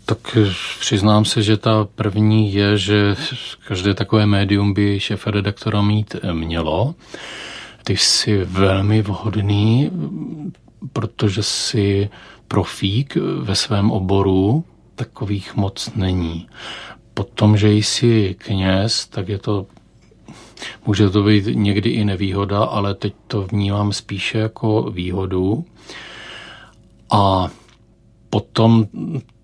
[0.04, 3.14] Tak eh, přiznám se, že ta první je, že
[3.68, 6.94] každé takové médium by šéfa redaktora mít mělo.
[7.84, 9.90] Ty jsi velmi vhodný
[10.92, 12.10] protože si
[12.48, 14.64] profík ve svém oboru
[14.94, 16.48] takových moc není.
[17.14, 19.66] Potom, že jsi kněz, tak je to
[20.86, 25.64] Může to být někdy i nevýhoda, ale teď to vnímám spíše jako výhodu.
[27.10, 27.48] A
[28.30, 28.86] potom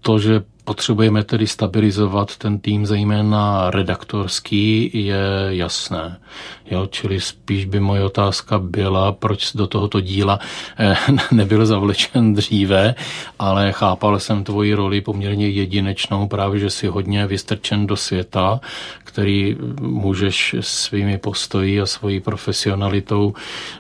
[0.01, 6.19] to, že potřebujeme tedy stabilizovat ten tým, zejména redaktorský, je jasné.
[6.71, 10.39] Jo, čili spíš by moje otázka byla, proč do tohoto díla
[10.79, 10.97] eh,
[11.33, 12.95] nebyl zavlečen dříve,
[13.39, 18.61] ale chápal jsem tvoji roli poměrně jedinečnou, právě že si hodně vystrčen do světa,
[19.05, 23.35] který můžeš svými postoji a svojí profesionalitou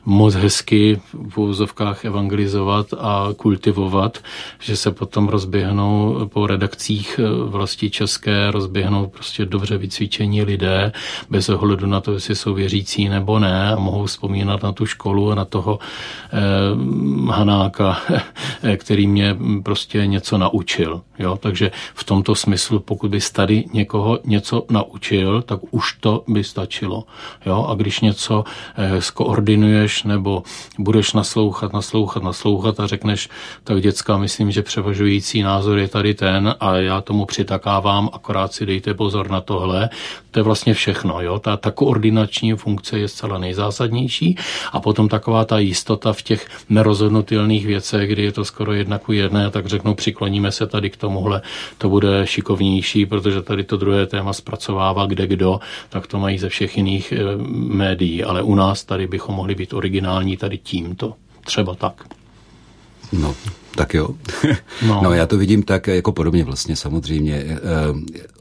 [0.04, 4.18] moc hezky v úzovkách evangelizovat a kultivovat,
[4.60, 10.92] že se potom rozběhnou po redakcích vlasti české, rozběhnou prostě dobře vycvičení lidé,
[11.30, 15.32] bez ohledu na to, jestli jsou věřící nebo ne, a mohou vzpomínat na tu školu
[15.32, 17.98] a na toho eh, Hanáka,
[18.76, 21.00] který mě prostě něco naučil.
[21.18, 21.36] Jo?
[21.36, 27.04] Takže v tomto smyslu, pokud bys tady někoho něco naučil, tak už to by stačilo.
[27.46, 27.66] Jo?
[27.68, 28.44] A když něco
[28.76, 30.42] eh, skoordinuješ nebo
[30.78, 33.28] budeš naslouchat, naslouchat, naslouchat a řekneš,
[33.64, 38.94] tak děcka, myslím, že převažující názor je tady ten já tomu přitakávám, akorát si dejte
[38.94, 39.88] pozor na tohle,
[40.30, 41.20] to je vlastně všechno.
[41.20, 41.38] Jo?
[41.38, 44.36] Ta, ta koordinační funkce je zcela nejzásadnější
[44.72, 49.12] a potom taková ta jistota v těch nerozhodnutelných věcech, kdy je to skoro jedna ku
[49.12, 51.42] jedné, tak řeknu, přikloníme se tady k tomuhle,
[51.78, 56.48] to bude šikovnější, protože tady to druhé téma zpracovává kde kdo, tak to mají ze
[56.48, 57.18] všech jiných e,
[57.56, 61.14] médií, ale u nás tady bychom mohli být originální tady tímto.
[61.44, 62.04] Třeba tak.
[63.12, 63.34] No,
[63.76, 64.08] tak jo.
[64.86, 65.00] No.
[65.04, 67.34] no, já to vidím tak jako podobně vlastně samozřejmě.
[67.34, 67.58] E,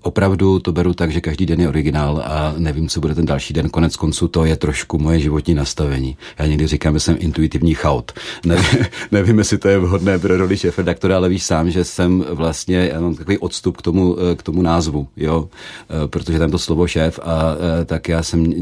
[0.02, 3.54] opravdu to beru tak, že každý den je originál a nevím, co bude ten další
[3.54, 3.69] den.
[3.69, 6.17] Konec konců to je trošku moje životní nastavení.
[6.39, 8.12] Já někdy říkám, že jsem intuitivní chaot.
[8.45, 12.26] Nevím, nevím jestli to je vhodné pro roli šéf redaktora, ale víš sám, že jsem
[12.30, 15.50] vlastně, já mám takový odstup k tomu, k tomu názvu, jo,
[16.04, 18.54] e, protože tam to slovo šéf a e, tak já jsem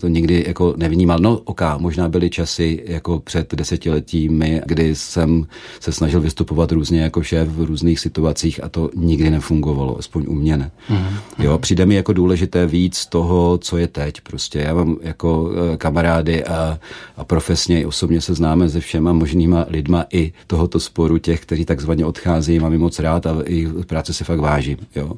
[0.00, 1.18] to nikdy jako nevnímal.
[1.18, 5.46] No, ok, možná byly časy jako před desetiletími, kdy jsem
[5.80, 10.34] se snažil vystupovat různě jako šéf v různých situacích a to nikdy nefungovalo, aspoň u
[10.34, 10.70] mě ne.
[10.90, 11.44] Mm-hmm.
[11.44, 14.20] Jo, přijde mi jako důležité víc toho, co je teď.
[14.20, 16.78] Prostě já mám jako eh, kamarády a,
[17.16, 21.64] a profesně i osobně se známe se všema možnýma lidma i tohoto sporu těch, kteří
[21.64, 25.12] takzvaně odcházejí, mám moc rád a i práce se fakt vážím, jo,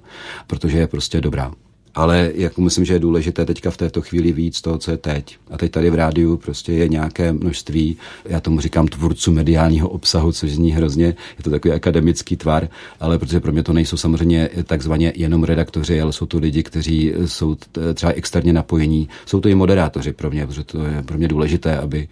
[0.47, 1.53] protože je prostě dobrá
[1.95, 5.37] ale jako myslím, že je důležité teďka v této chvíli víc toho, co je teď.
[5.51, 10.33] A teď tady v rádiu prostě je nějaké množství, já tomu říkám tvůrců mediálního obsahu,
[10.33, 12.69] což zní hrozně, je to takový akademický tvar,
[13.01, 17.13] ale protože pro mě to nejsou samozřejmě takzvaně jenom redaktoři, ale jsou to lidi, kteří
[17.27, 17.57] jsou
[17.95, 19.09] třeba externě napojení.
[19.27, 22.09] Jsou to i moderátoři pro mě, protože to je pro mě důležité, aby,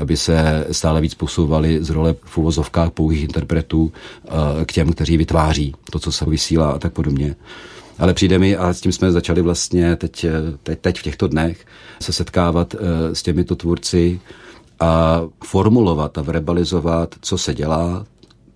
[0.00, 3.92] aby se stále víc posouvali z role v uvozovkách pouhých interpretů
[4.24, 7.36] eh, k těm, kteří vytváří to, co se vysílá a tak podobně.
[7.98, 10.26] Ale přijde mi, a s tím jsme začali vlastně teď,
[10.62, 11.66] teď, teď v těchto dnech
[12.02, 14.20] se setkávat eh, s těmito tvůrci
[14.80, 18.06] a formulovat a verbalizovat, co se dělá,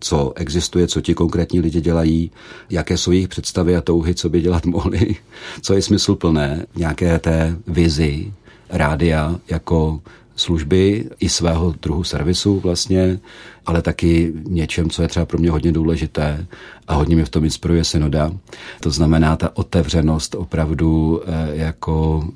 [0.01, 2.31] co existuje, co ti konkrétní lidi dělají,
[2.71, 5.17] jaké jsou jejich představy a touhy, co by dělat mohli,
[5.63, 8.33] co je smysluplné nějaké té vizi
[8.71, 10.01] rádia jako
[10.39, 13.19] služby i svého druhu servisu vlastně,
[13.67, 16.47] ale taky něčem, co je třeba pro mě hodně důležité
[16.89, 18.33] a hodně mě v tom inspiruje synoda.
[18.81, 22.29] To znamená ta otevřenost opravdu eh, jako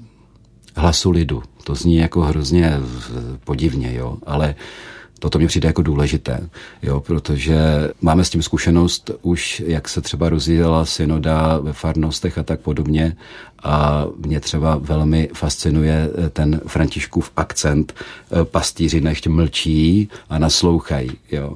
[0.77, 1.43] hlasu lidu.
[1.65, 2.81] To zní jako hrozně
[3.45, 4.55] podivně, jo, ale
[5.23, 6.49] Toto mě přijde jako důležité,
[6.83, 7.59] jo, protože
[8.01, 13.17] máme s tím zkušenost už, jak se třeba rozjížděla synoda ve farnostech a tak podobně
[13.63, 17.95] a mě třeba velmi fascinuje ten Františkův akcent.
[18.45, 21.55] Pastýři nechť mlčí a naslouchají, jo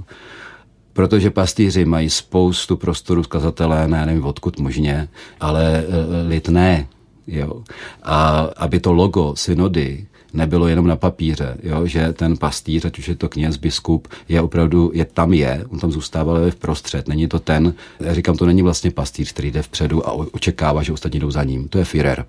[0.93, 5.09] protože pastýři mají spoustu prostoru zkazatelé, ne, nevím odkud možně,
[5.41, 5.85] ale e,
[6.29, 6.87] lid ne.
[7.27, 7.63] Jo.
[8.03, 10.07] A aby to logo synody
[10.37, 14.41] nebylo jenom na papíře, jo, že ten pastýř, ať už je to kněz, biskup, je
[14.41, 18.47] opravdu, je tam je, on tam zůstával v prostřed, není to ten, já říkám, to
[18.47, 21.85] není vlastně pastýř, který jde vpředu a očekává, že ostatní jdou za ním, to je
[21.85, 22.25] Führer.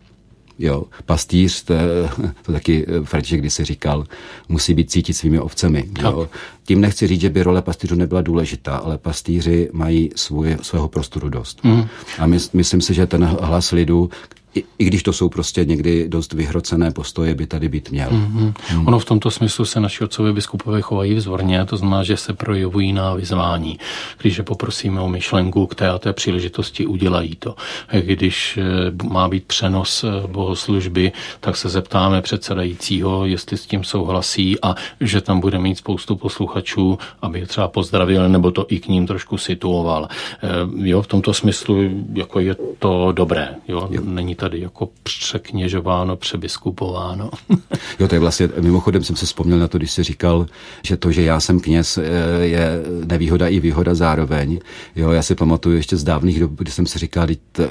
[0.59, 1.73] Jo, pastýř, to,
[2.41, 4.03] to taky eh, František když si říkal,
[4.49, 5.89] musí být cítit svými ovcemi.
[6.01, 6.29] Jo.
[6.63, 11.29] Tím nechci říct, že by role pastýřů nebyla důležitá, ale pastýři mají svůj, svého prostoru
[11.29, 11.63] dost.
[11.63, 11.85] Mm.
[12.19, 14.09] A my, myslím si, že ten hlas lidu,
[14.57, 18.09] i, i když to jsou prostě někdy dost vyhrocené postoje, by tady být měl.
[18.09, 18.53] Mm-hmm.
[18.73, 18.87] Mm.
[18.87, 22.93] Ono v tomto smyslu se naši otcové biskupové chovají vzorně, to znamená, že se projevují
[22.93, 23.79] na vyzvání.
[24.21, 27.55] Když je poprosíme o myšlenku k té a té příležitosti, udělají to.
[28.01, 28.63] Když eh,
[29.03, 35.21] má být přenos eh, bohoslužby, tak se zeptáme předsedajícího, jestli s tím souhlasí a že
[35.21, 39.37] tam bude mít spoustu posluchačů, aby je třeba pozdravil nebo to i k ním trošku
[39.37, 40.07] situoval.
[40.43, 41.77] Eh, jo, v tomto smyslu
[42.13, 43.55] jako je to dobré.
[43.67, 43.87] Jo?
[43.91, 44.01] Jo.
[44.05, 47.29] Není tady tady jako překněžováno, přebiskupováno.
[47.99, 50.45] jo, to je vlastně, mimochodem jsem se vzpomněl na to, když jsi říkal,
[50.83, 52.03] že to, že já jsem kněz, eh,
[52.45, 54.59] je nevýhoda i výhoda zároveň.
[54.95, 57.27] Jo, já si pamatuju ještě z dávných dob, kdy jsem si říkal,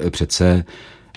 [0.09, 0.65] přece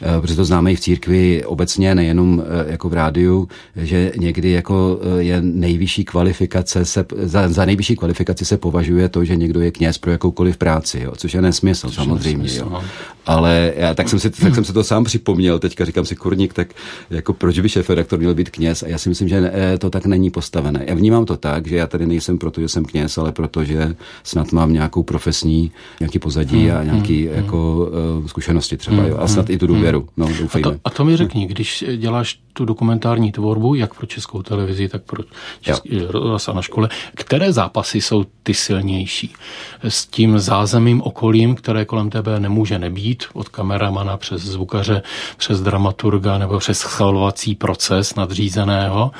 [0.02, 4.50] Eh, protože to známe i v církvi obecně, nejenom eh, jako v rádiu, že někdy
[4.50, 9.61] jako eh, je nejvyšší kvalifikace, se, za, za nejvyšší kvalifikaci se považuje to, že někdo
[9.61, 12.42] je kněz pro jakoukoliv práci, jo, což je nesmysl což samozřejmě.
[12.42, 12.82] Nesmysl, jo.
[13.30, 16.52] Ale já, tak, jsem si, tak jsem se to sám připomněl, teďka říkám si kurník,
[16.52, 16.68] tak
[17.10, 18.82] jako proč by šéf redaktor měl být kněz?
[18.82, 20.84] A já si myslím, že to tak není postavené.
[20.86, 23.94] Já vnímám to tak, že já tady nejsem proto, že jsem kněz, ale proto, že
[24.22, 28.96] snad mám nějakou profesní, nějaký pozadí hmm, a nějaký hmm, jako uh, zkušenosti třeba.
[28.96, 29.16] Hmm, jo.
[29.20, 30.08] A snad hmm, i tu důvěru důvěru.
[30.16, 30.68] No, doufejme.
[30.68, 34.88] A to, a to mi řekni, když děláš tu dokumentární tvorbu, jak pro českou televizi,
[34.88, 35.22] tak pro
[35.61, 39.34] český rozhlas a na škole, které zápasy jsou ty silnější?
[39.82, 45.03] S tím zázemím okolím, které kolem tebe nemůže nebýt, od kameramana přes zvukaře,
[45.36, 49.11] přes dramaturga nebo přes schvalovací proces nadřízeného,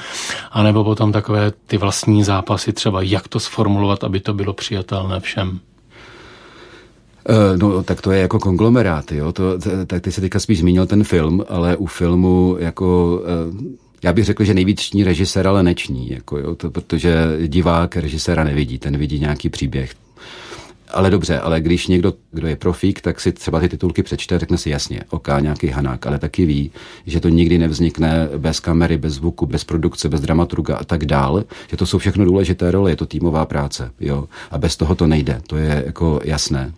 [0.51, 5.61] anebo potom takové ty vlastní zápasy, třeba jak to sformulovat, aby to bylo přijatelné všem?
[7.31, 9.33] Eh, no, tak to je jako konglomerát, jo.
[9.33, 14.13] To, tak ty se teďka spíš zmínil ten film, ale u filmu jako eh, já
[14.13, 17.15] bych řekl, že nejvíc ční režisér, ale neční, jako jo, to, protože
[17.47, 19.95] divák režiséra nevidí, ten vidí nějaký příběh.
[20.93, 24.59] Ale dobře, ale když někdo, kdo je profík, tak si třeba ty titulky přečte řekne
[24.59, 26.71] si jasně, ok, nějaký hanák, ale taky ví,
[27.07, 31.45] že to nikdy nevznikne bez kamery, bez zvuku, bez produkce, bez dramaturga a tak dál,
[31.71, 35.07] že to jsou všechno důležité role, je to týmová práce, jo, a bez toho to
[35.07, 36.73] nejde, to je jako jasné.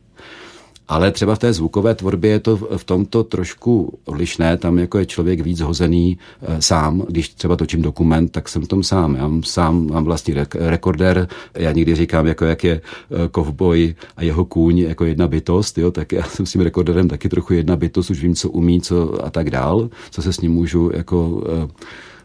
[0.92, 5.06] Ale třeba v té zvukové tvorbě je to v tomto trošku odlišné, tam jako je
[5.06, 9.14] člověk víc hozený e, sám, když třeba točím dokument, tak jsem tom sám.
[9.14, 14.22] Já mám sám, mám vlastní rekorder, já někdy říkám, jako jak je eh, kovboj a
[14.22, 17.76] jeho kůň jako jedna bytost, jo, tak já jsem s tím rekorderem taky trochu jedna
[17.76, 21.44] bytost, už vím, co umí, co a tak dál, co se s ním můžu jako
[21.46, 21.68] e,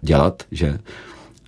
[0.02, 0.80] dělat, že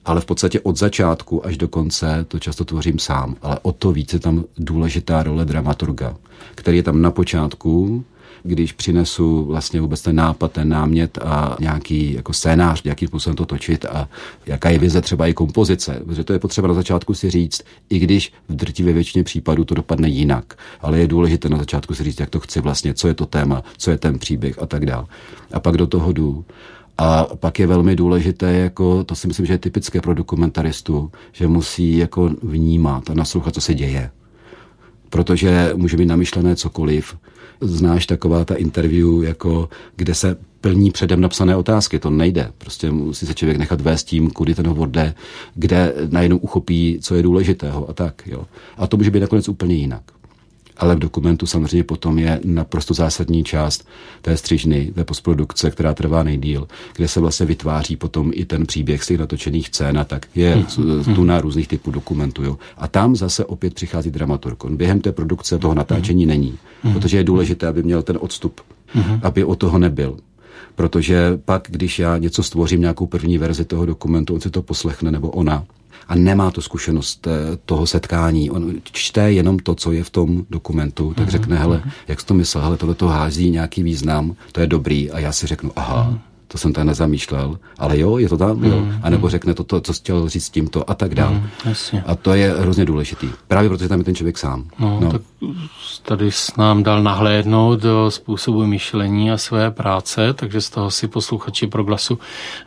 [0.10, 3.36] ale v podstatě od začátku až do konce to často tvořím sám.
[3.42, 6.16] Ale o to více tam důležitá role dramaturga,
[6.56, 8.04] který je tam na počátku,
[8.44, 13.46] když přinesu vlastně vůbec ten nápad, ten námět a nějaký jako scénář, jakým způsobem to
[13.46, 14.10] točit a
[14.46, 16.02] jaká je vize třeba i kompozice.
[16.06, 19.76] Protože to je potřeba na začátku si říct, i když v drtivé většině případů to
[19.76, 20.54] dopadne jinak.
[20.82, 23.64] Ale je důležité na začátku si říct, jak to chci vlastně, co je to téma,
[23.78, 25.06] co je ten příběh a tak dále.
[25.54, 26.46] A pak do toho jdu.
[27.02, 31.48] A pak je velmi důležité, jako, to si myslím, že je typické pro dokumentaristu, že
[31.48, 34.12] musí jako vnímat a naslouchat, co se děje.
[35.10, 37.16] Protože může být namyšlené cokoliv,
[37.62, 42.00] znáš taková ta interview, jako, kde se plní předem napsané otázky.
[42.00, 42.52] To nejde.
[42.58, 45.14] Prostě musí se člověk nechat vést tím, kudy ten hovor jde,
[45.56, 48.22] kde najednou uchopí, co je důležitého a tak.
[48.26, 48.46] Jo.
[48.78, 50.04] A to může být nakonec úplně jinak
[50.80, 53.88] ale v dokumentu samozřejmě potom je naprosto zásadní část
[54.22, 59.04] té střižny, té postprodukce, která trvá nejdíl, kde se vlastně vytváří potom i ten příběh
[59.04, 61.16] z těch natočených scén a tak je hmm.
[61.16, 62.44] tu na různých typů dokumentů.
[62.44, 62.58] Jo.
[62.78, 64.64] A tam zase opět přichází dramaturg.
[64.64, 66.94] On během té produkce toho natáčení není, hmm.
[66.94, 69.20] protože je důležité, aby měl ten odstup, hmm.
[69.24, 70.18] aby o toho nebyl
[70.76, 75.12] protože pak, když já něco stvořím, nějakou první verzi toho dokumentu, on si to poslechne,
[75.12, 75.66] nebo ona,
[76.10, 78.52] a nemá tu zkušenost eh, toho setkání.
[78.52, 81.90] On čte jenom to, co je v tom dokumentu, tak mhm, řekne, hele, mhm.
[82.08, 85.32] jak jsi to myslel, hele, tohle to hází nějaký význam, to je dobrý a já
[85.32, 86.20] si řeknu, aha, mhm
[86.52, 88.80] to jsem tady nezamýšlel, ale jo, je to tam, jo.
[88.80, 89.32] Mm, a nebo mm.
[89.32, 91.34] řekne to, to, co chtěl říct tímto a tak dál.
[91.34, 91.50] Mm,
[92.06, 93.30] a to je hrozně důležitý.
[93.48, 94.66] Právě protože tam je ten člověk sám.
[94.80, 95.12] No, no.
[95.12, 95.22] tak
[96.02, 101.08] tady s nám dal nahlédnout do způsobu myšlení a své práce, takže z toho si
[101.08, 102.20] posluchači pro glasu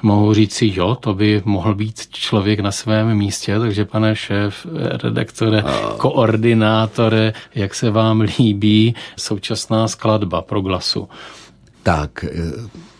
[0.02, 4.66] mohou říct si, jo, to by mohl být člověk na svém místě, takže pane šéf,
[5.02, 5.94] redaktore, a...
[5.96, 11.08] koordinátore, jak se vám líbí současná skladba pro glasu?
[11.82, 12.24] Tak,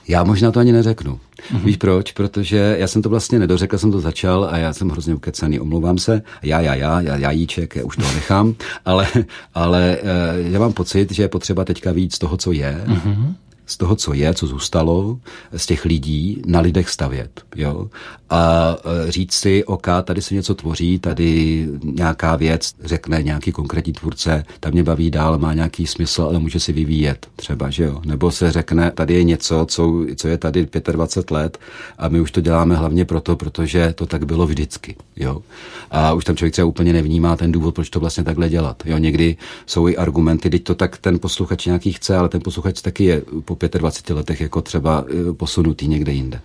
[0.08, 1.20] já možná to ani neřeknu.
[1.52, 1.64] Mm-hmm.
[1.64, 2.12] Víš proč?
[2.12, 5.98] Protože já jsem to vlastně nedořekl, jsem to začal a já jsem hrozně ukecený, omlouvám
[5.98, 6.22] se.
[6.42, 9.06] Já, já, já, já, jajíček, já už to nechám, ale,
[9.54, 10.02] ale eh,
[10.36, 12.84] já mám pocit, že je potřeba teďka víc toho, co je.
[12.86, 13.34] Mm-hmm
[13.66, 15.18] z toho, co je, co zůstalo,
[15.56, 17.42] z těch lidí na lidech stavět.
[17.56, 17.88] Jo?
[18.30, 18.76] A
[19.08, 24.44] e, říct si, OK, tady se něco tvoří, tady nějaká věc, řekne nějaký konkrétní tvůrce,
[24.60, 28.00] tam mě baví dál, má nějaký smysl, ale může si vyvíjet třeba, že jo?
[28.04, 31.58] Nebo se řekne, tady je něco, co, co je tady 25 let
[31.98, 34.96] a my už to děláme hlavně proto, protože to tak bylo vždycky.
[35.16, 35.42] Jo?
[35.90, 38.82] A už tam člověk třeba úplně nevnímá ten důvod, proč to vlastně takhle dělat.
[38.84, 38.98] Jo?
[38.98, 39.36] Někdy
[39.66, 43.22] jsou i argumenty, teď to tak ten posluchač nějaký chce, ale ten posluchač taky je
[43.54, 46.40] po 25 letech jako třeba e, posunutý někde jinde.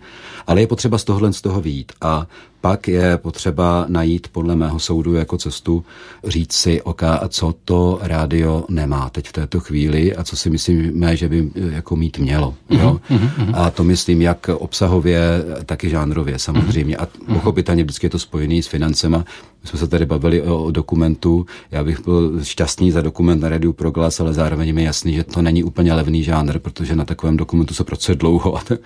[0.47, 2.27] Ale je potřeba z tohohle z toho výjít a
[2.61, 5.85] pak je potřeba najít podle mého soudu jako cestu
[6.23, 10.49] říct si, OK, a co to rádio nemá teď v této chvíli a co si
[10.49, 12.55] myslíme, že by jako mít mělo.
[12.69, 12.99] Jo?
[13.09, 13.51] Mm-hmm.
[13.53, 15.19] A to myslím jak obsahově,
[15.65, 16.97] tak i žánrově samozřejmě.
[16.97, 17.33] A mhm.
[17.35, 19.17] pochopitelně vždycky je to spojený s financema.
[19.61, 21.45] My jsme se tady bavili o, o dokumentu.
[21.71, 25.41] Já bych byl šťastný za dokument na Radio Proglas, ale zároveň mi jasný, že to
[25.41, 28.59] není úplně levný žánr, protože na takovém dokumentu se pracuje dlouho.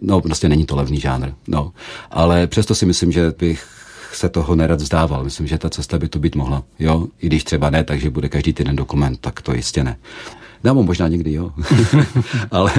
[0.00, 1.05] No, prostě není to levný žánr.
[1.48, 1.72] No.
[2.10, 3.66] Ale přesto si myslím, že bych
[4.12, 5.24] se toho nerad vzdával.
[5.24, 6.62] Myslím, že ta cesta by to být mohla.
[6.78, 9.96] Jo, i když třeba ne, takže bude každý týden dokument, tak to jistě ne.
[10.64, 11.52] Nebo možná někdy, jo.
[12.50, 12.72] ale,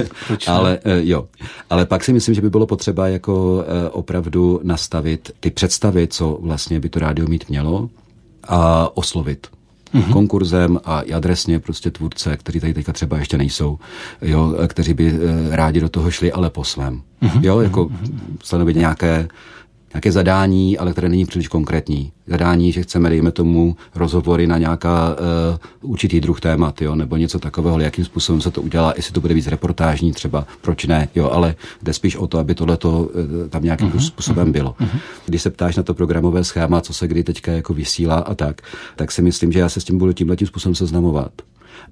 [0.46, 1.26] ale eh, jo.
[1.70, 6.38] Ale pak si myslím, že by bylo potřeba jako eh, opravdu nastavit ty představy, co
[6.40, 7.90] vlastně by to rádio mít mělo
[8.48, 9.46] a oslovit
[9.94, 10.12] mm-hmm.
[10.12, 13.78] konkurzem a i adresně prostě tvůrce, kteří tady teďka třeba ještě nejsou,
[14.22, 17.02] jo, kteří by eh, rádi do toho šli, ale po svém.
[17.22, 17.44] Mm-hmm.
[17.44, 18.36] Jo, jako mm-hmm.
[18.42, 19.28] stanovit nějaké
[19.94, 22.12] nějaké zadání, ale které není příliš konkrétní.
[22.26, 25.16] Zadání, že chceme, dejme tomu, rozhovory na nějaká
[25.82, 29.20] uh, určitý druh témat, jo, nebo něco takového, jakým způsobem se to udělá, jestli to
[29.20, 33.06] bude víc reportážní třeba, proč ne, jo, ale jde spíš o to, aby tohle uh,
[33.48, 34.74] tam nějakým uh-huh, způsobem uh-huh, bylo.
[34.80, 34.98] Uh-huh.
[35.26, 38.62] Když se ptáš na to programové schéma, co se kdy teďka jako vysílá a tak,
[38.96, 41.32] tak si myslím, že já se s tím budu tímhle tím způsobem seznamovat.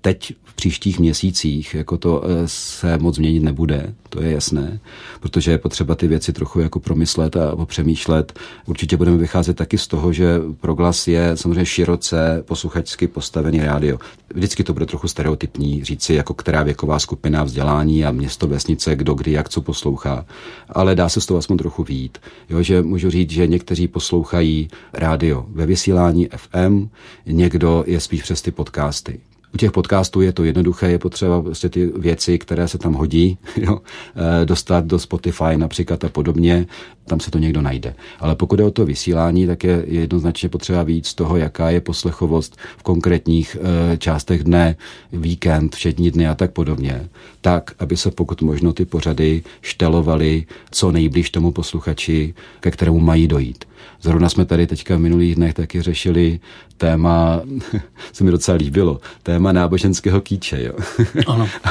[0.00, 4.80] Teď v příštích měsících jako to eh, se moc změnit nebude, to je jasné,
[5.20, 8.38] protože je potřeba ty věci trochu jako promyslet a popřemýšlet.
[8.66, 13.98] Určitě budeme vycházet taky z toho, že proglas je samozřejmě široce posluchačsky postavený rádio.
[14.34, 19.14] Vždycky to bude trochu stereotypní říci, jako která věková skupina vzdělání a město, vesnice, kdo
[19.14, 20.26] kdy jak co poslouchá.
[20.68, 22.18] Ale dá se z toho aspoň trochu výjít.
[22.50, 26.88] Jo, že můžu říct, že někteří poslouchají rádio ve vysílání FM,
[27.26, 29.20] někdo je spíš přes ty podcasty.
[29.54, 33.38] U těch podcastů je to jednoduché, je potřeba prostě ty věci, které se tam hodí,
[33.56, 33.80] jo,
[34.16, 36.66] eh, dostat do Spotify například a podobně,
[37.06, 37.94] tam se to někdo najde.
[38.20, 42.56] Ale pokud je o to vysílání, tak je jednoznačně potřeba víc toho, jaká je poslechovost
[42.76, 44.76] v konkrétních e, částech dne,
[45.12, 47.08] víkend, všední dny a tak podobně.
[47.40, 53.28] Tak, aby se pokud možno ty pořady štelovaly co nejblíž tomu posluchači, ke kterému mají
[53.28, 53.64] dojít.
[54.02, 56.40] Zrovna jsme tady teďka v minulých dnech taky řešili
[56.76, 57.40] téma,
[58.12, 60.62] se mi docela líbilo, téma náboženského kýče.
[60.62, 60.72] Jo.
[61.26, 61.48] Ano.
[61.64, 61.70] A,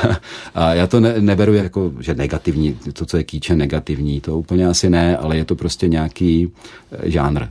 [0.56, 4.68] a já to ne, neberu jako, že negativní, to, co je kýče negativní, to úplně
[4.68, 6.52] asi ne, ale je to prostě nějaký
[6.92, 7.46] eh, žánr.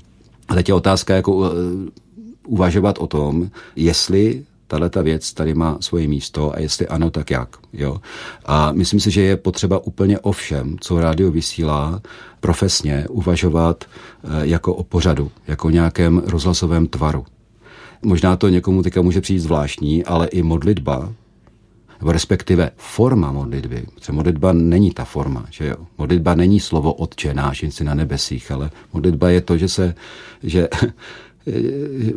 [0.48, 1.48] A teď je otázka, jako uh,
[2.46, 7.30] uvažovat o tom, jestli tahle ta věc tady má svoje místo a jestli ano, tak
[7.30, 7.56] jak.
[7.72, 8.00] Jo?
[8.44, 12.02] A myslím si, že je potřeba úplně o všem, co rádio vysílá,
[12.40, 17.24] profesně uvažovat eh, jako o pořadu, jako nějakém rozhlasovém tvaru.
[18.02, 21.12] Možná to někomu teďka může přijít zvláštní, ale i modlitba,
[22.12, 23.86] respektive forma modlitby.
[23.94, 25.76] Protože modlitba není ta forma, že jo.
[25.98, 29.94] Modlitba není slovo Otče náš, si na nebesích, ale modlitba je to, že se,
[30.42, 30.68] že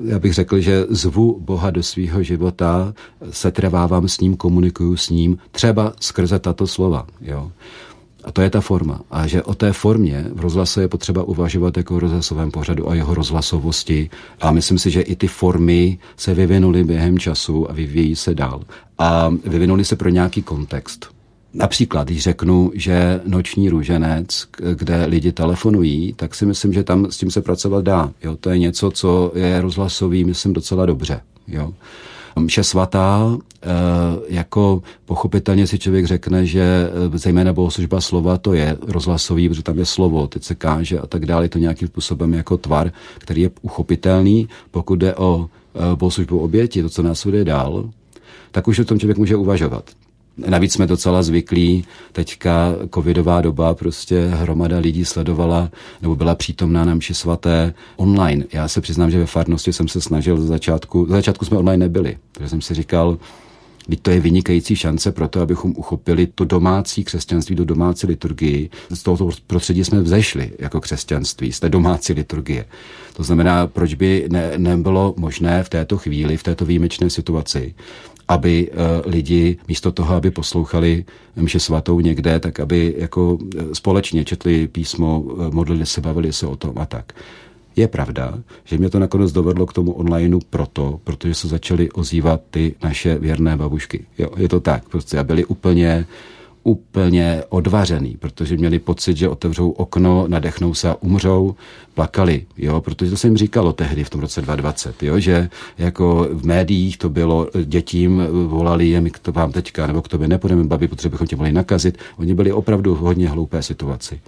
[0.05, 2.93] já bych řekl, že zvu Boha do svého života,
[3.29, 7.07] setrvávám s ním, komunikuju s ním, třeba skrze tato slova.
[7.21, 7.51] Jo.
[8.23, 9.01] A to je ta forma.
[9.11, 12.95] A že o té formě v rozhlase je potřeba uvažovat jako o rozhlasovém pořadu a
[12.95, 14.09] jeho rozhlasovosti.
[14.41, 18.61] A myslím si, že i ty formy se vyvinuly během času a vyvíjí se dál.
[18.97, 21.16] A vyvinuly se pro nějaký kontext.
[21.59, 27.17] Například, když řeknu, že noční růženec, kde lidi telefonují, tak si myslím, že tam s
[27.17, 28.11] tím se pracovat dá.
[28.23, 31.21] Jo, to je něco, co je rozhlasový, myslím, docela dobře.
[31.47, 31.73] Jo.
[32.39, 33.67] Mše svatá, eh,
[34.27, 39.79] jako pochopitelně si člověk řekne, že eh, zejména bohoslužba slova to je rozhlasový, protože tam
[39.79, 43.41] je slovo, teď se káže a tak dále, je to nějakým způsobem jako tvar, který
[43.41, 47.89] je uchopitelný, pokud jde o eh, bohoslužbu oběti, to, co následuje dál,
[48.51, 49.83] tak už o tom člověk může uvažovat.
[50.37, 55.71] Navíc jsme docela zvyklí, teďka covidová doba, prostě hromada lidí sledovala
[56.01, 58.45] nebo byla přítomná na mši svaté online.
[58.53, 61.85] Já se přiznám, že ve farnosti jsem se snažil za začátku, za začátku jsme online
[61.85, 63.17] nebyli, protože jsem si říkal,
[63.89, 68.69] Teď to je vynikající šance pro to, abychom uchopili to domácí křesťanství do domácí liturgii.
[68.89, 72.65] Z tohoto prostředí jsme vzešli jako křesťanství, z té domácí liturgie.
[73.13, 77.75] To znamená, proč by ne, nebylo možné v této chvíli, v této výjimečné situaci,
[78.27, 81.05] aby uh, lidi místo toho, aby poslouchali
[81.35, 86.47] mše svatou někde, tak aby jako eh, společně četli písmo, uh, modlili se, bavili se
[86.47, 87.13] o tom a tak.
[87.75, 92.41] Je pravda, že mě to nakonec dovedlo k tomu onlineu proto, protože se začaly ozývat
[92.51, 94.05] ty naše věrné babušky.
[94.17, 96.05] Jo, je to tak, prostě a byli úplně
[96.67, 101.55] úplně odvařený, protože měli pocit, že otevřou okno, nadechnou se a umřou,
[101.93, 106.27] plakali, jo, protože to se jim říkalo tehdy v tom roce 2020, jo, že jako
[106.31, 110.63] v médiích to bylo, dětím volali je, my to vám teďka, nebo k tobě nepůjdeme,
[110.63, 111.97] babi, protože bychom tě mohli nakazit.
[112.17, 114.19] Oni byli opravdu v hodně hloupé situaci.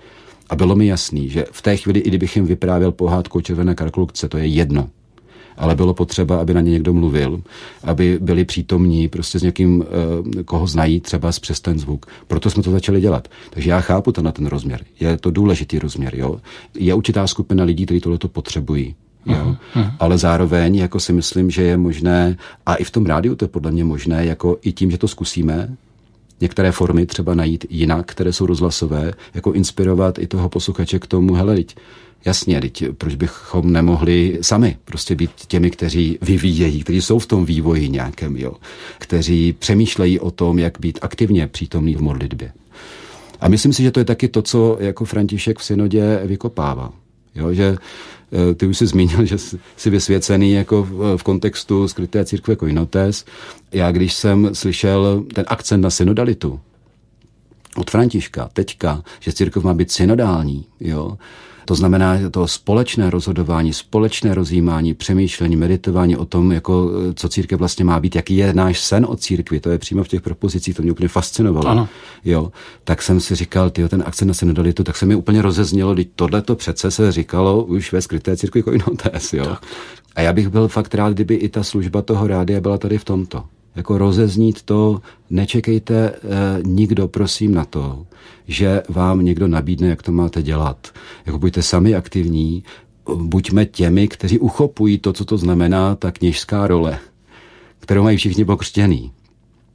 [0.50, 3.76] A bylo mi jasný, že v té chvíli, i kdybych jim vyprávěl pohádku o červené
[3.76, 4.90] karkulce, to je jedno
[5.60, 7.42] ale bylo potřeba, aby na ně někdo mluvil,
[7.84, 9.84] aby byli přítomní prostě s někým,
[10.40, 12.06] eh, koho znají třeba přes ten zvuk.
[12.28, 13.28] Proto jsme to začali dělat.
[13.50, 14.82] Takže já chápu to na ten rozměr.
[15.00, 16.16] Je to důležitý rozměr.
[16.16, 16.40] Jo?
[16.76, 18.96] Je určitá skupina lidí, kteří tohle potřebují.
[19.26, 19.56] Jo?
[19.76, 19.92] Uh-huh.
[20.00, 23.50] Ale zároveň jako si myslím, že je možné, a i v tom rádiu to je
[23.50, 25.70] podle mě možné, jako i tím, že to zkusíme,
[26.42, 31.34] některé formy třeba najít jinak, které jsou rozhlasové, jako inspirovat i toho posluchače k tomu,
[31.34, 31.56] hele,
[32.26, 37.46] Jasně, teď proč bychom nemohli sami prostě být těmi, kteří vyvíjejí, kteří jsou v tom
[37.46, 38.54] vývoji nějakém, jo,
[38.98, 42.52] kteří přemýšlejí o tom, jak být aktivně přítomný v modlitbě.
[43.42, 46.94] A myslím si, že to je taky to, co jako František v synodě vykopává.
[47.36, 47.78] Jo, že
[48.52, 49.38] eh, ty už jsi zmínil, že
[49.78, 53.26] jsi vysvěcený jako v, v kontextu skryté církve Koinotes.
[53.72, 56.60] Já když jsem slyšel ten akcent na synodalitu
[57.76, 61.18] od Františka teďka, že církev má být synodální, jo,
[61.70, 67.86] to znamená to společné rozhodování, společné rozjímání, přemýšlení, meditování o tom, jako, co církev vlastně
[67.86, 70.82] má být, jaký je náš sen o církvi, to je přímo v těch propozicích, to
[70.82, 71.68] mě úplně fascinovalo.
[71.68, 71.88] Ano.
[72.26, 72.52] Jo,
[72.84, 76.08] tak jsem si říkal, tyjo, ten akcent na synodalitu, tak se mi úplně rozeznělo, teď
[76.16, 79.46] tohle to přece se říkalo už ve skryté církvi Koinotes, jo.
[79.46, 79.66] Tak.
[80.16, 83.06] A já bych byl fakt rád, kdyby i ta služba toho rádia byla tady v
[83.06, 83.44] tomto
[83.76, 86.14] jako rozeznít to, nečekejte e,
[86.64, 88.06] nikdo, prosím, na to,
[88.48, 90.88] že vám někdo nabídne, jak to máte dělat.
[91.26, 92.64] Jako buďte sami aktivní,
[93.16, 97.00] buďme těmi, kteří uchopují to, co to znamená, ta kněžská role,
[97.80, 99.12] kterou mají všichni pokřtěný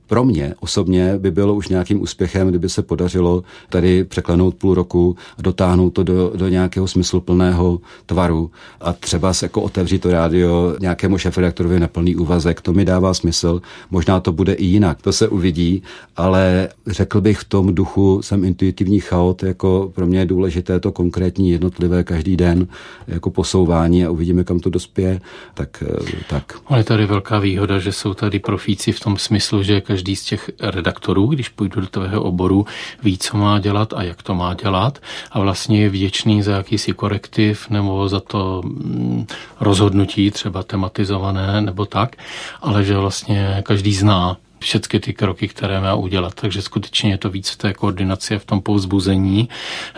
[0.07, 5.17] pro mě osobně by bylo už nějakým úspěchem, kdyby se podařilo tady překlenout půl roku
[5.39, 8.51] a dotáhnout to do, do nějakého smysluplného tvaru
[8.81, 12.61] a třeba se jako otevřít to rádio nějakému šefredaktorovi na plný úvazek.
[12.61, 13.61] To mi dává smysl.
[13.91, 15.83] Možná to bude i jinak, to se uvidí,
[16.17, 20.93] ale řekl bych v tom duchu, jsem intuitivní chaot, jako pro mě je důležité to
[20.93, 22.67] konkrétní jednotlivé každý den
[23.09, 25.21] jako posouvání a uvidíme, kam to dospěje.
[25.55, 26.53] Tak, eh, tak.
[26.67, 30.51] Ale tady velká výhoda, že jsou tady profíci v tom smyslu, že každý z těch
[30.61, 32.67] redaktorů, když půjdu do tvého oboru,
[33.03, 34.99] ví, co má dělat a jak to má dělat.
[35.31, 39.27] A vlastně je vděčný za jakýsi korektiv nebo za to mm,
[39.61, 42.17] rozhodnutí třeba tematizované nebo tak,
[42.63, 46.35] ale že vlastně každý zná všechny ty kroky, které má udělat.
[46.35, 49.49] Takže skutečně je to víc v té koordinaci a v tom povzbuzení,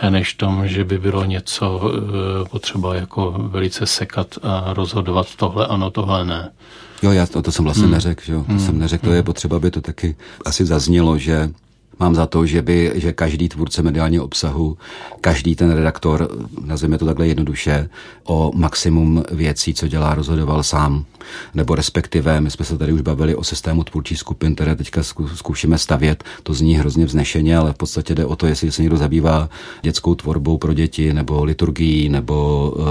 [0.09, 5.91] než tom, že by bylo něco eh, potřeba jako velice sekat a rozhodovat tohle ano,
[5.91, 6.51] tohle ne.
[7.03, 7.93] Jo, já to, to jsem vlastně hmm.
[7.93, 8.43] neřekl, že jo.
[8.43, 8.59] To hmm.
[8.59, 9.25] jsem neřekl, to je hmm.
[9.25, 11.49] potřeba, aby to taky asi zaznělo, že
[11.99, 14.77] Mám za to, že by, že každý tvůrce mediálního obsahu,
[15.21, 16.29] každý ten redaktor,
[16.65, 17.89] nazveme to takhle jednoduše,
[18.23, 21.05] o maximum věcí, co dělá, rozhodoval sám.
[21.53, 25.03] Nebo respektive, my jsme se tady už bavili o systému tvůrčí skupin, které teďka
[25.35, 26.23] zkoušíme stavět.
[26.43, 29.49] To zní hrozně vznešeně, ale v podstatě jde o to, jestli se někdo zabývá
[29.81, 32.85] dětskou tvorbou pro děti, nebo liturgií, nebo uh,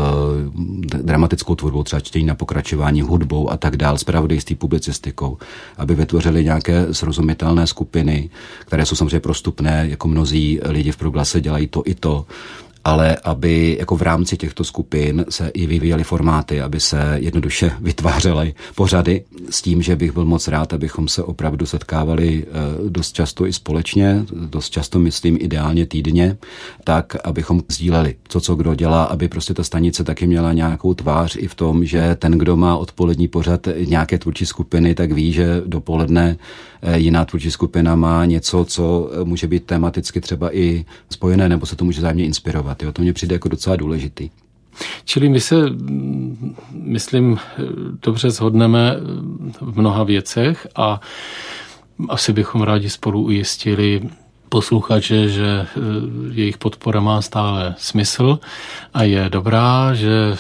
[1.03, 5.39] dramatickou tvorbou, třeba čtení na pokračování, hudbou a tak dál, spravodajství, publicistikou,
[5.79, 11.66] aby vytvořili nějaké srozumitelné skupiny, které jsou samozřejmě prostupné, jako mnozí lidi v proglase dělají
[11.66, 12.27] to i to,
[12.87, 18.55] ale aby jako v rámci těchto skupin se i vyvíjely formáty, aby se jednoduše vytvářely
[18.74, 23.47] pořady s tím, že bych byl moc rád, abychom se opravdu setkávali eh, dost často
[23.47, 26.37] i společně, dost často myslím ideálně týdně,
[26.84, 31.37] tak, abychom sdíleli to, co kdo dělá, aby prostě ta stanice taky měla nějakou tvář
[31.37, 35.62] i v tom, že ten, kdo má odpolední pořad nějaké tvůrčí skupiny, tak ví, že
[35.66, 36.37] dopoledne
[36.82, 41.66] eh, jiná tvůrčí skupina má něco, co eh, může být tematicky třeba i spojené, nebo
[41.66, 42.83] se to může zájemně inspirovat dělat.
[42.83, 42.93] Jo?
[42.93, 44.31] To mně přijde jako docela důležitý.
[45.05, 45.57] Čili my se,
[46.72, 47.39] myslím,
[48.03, 48.97] dobře shodneme
[49.61, 51.01] v mnoha věcech a
[52.09, 54.03] asi bychom rádi spolu ujistili
[54.49, 55.66] posluchače, že
[56.33, 58.39] jejich podpora má stále smysl
[58.95, 60.37] a je dobrá, že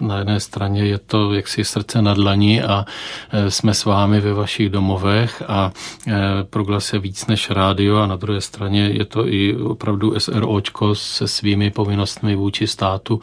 [0.00, 2.84] na jedné straně je to jaksi srdce na dlani a
[3.30, 5.72] e, jsme s vámi ve vašich domovech a
[6.06, 10.94] e, proglas je víc než rádio a na druhé straně je to i opravdu SROčko
[10.94, 13.20] se svými povinnostmi vůči státu,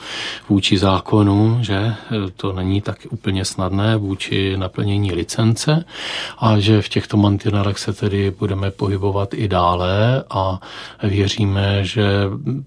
[0.49, 1.75] vůči zákonu, že?
[1.75, 1.95] E,
[2.35, 5.85] to není tak úplně snadné vůči naplnění licence
[6.37, 10.59] a že v těchto mantinelech se tedy budeme pohybovat i dále a
[11.03, 12.03] věříme, že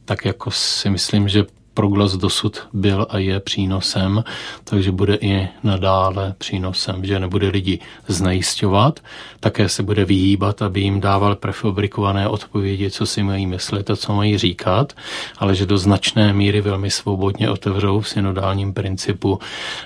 [0.05, 1.45] tak jako si myslím, že
[1.77, 4.25] proglas dosud byl a je přínosem,
[4.65, 9.01] takže bude i nadále přínosem, že nebude lidi znejistovat,
[9.41, 14.15] také se bude vyhýbat, aby jim dával prefabrikované odpovědi, co si mají myslet a co
[14.15, 14.93] mají říkat,
[15.39, 19.39] ale že do značné míry velmi svobodně otevřou v synodálním principu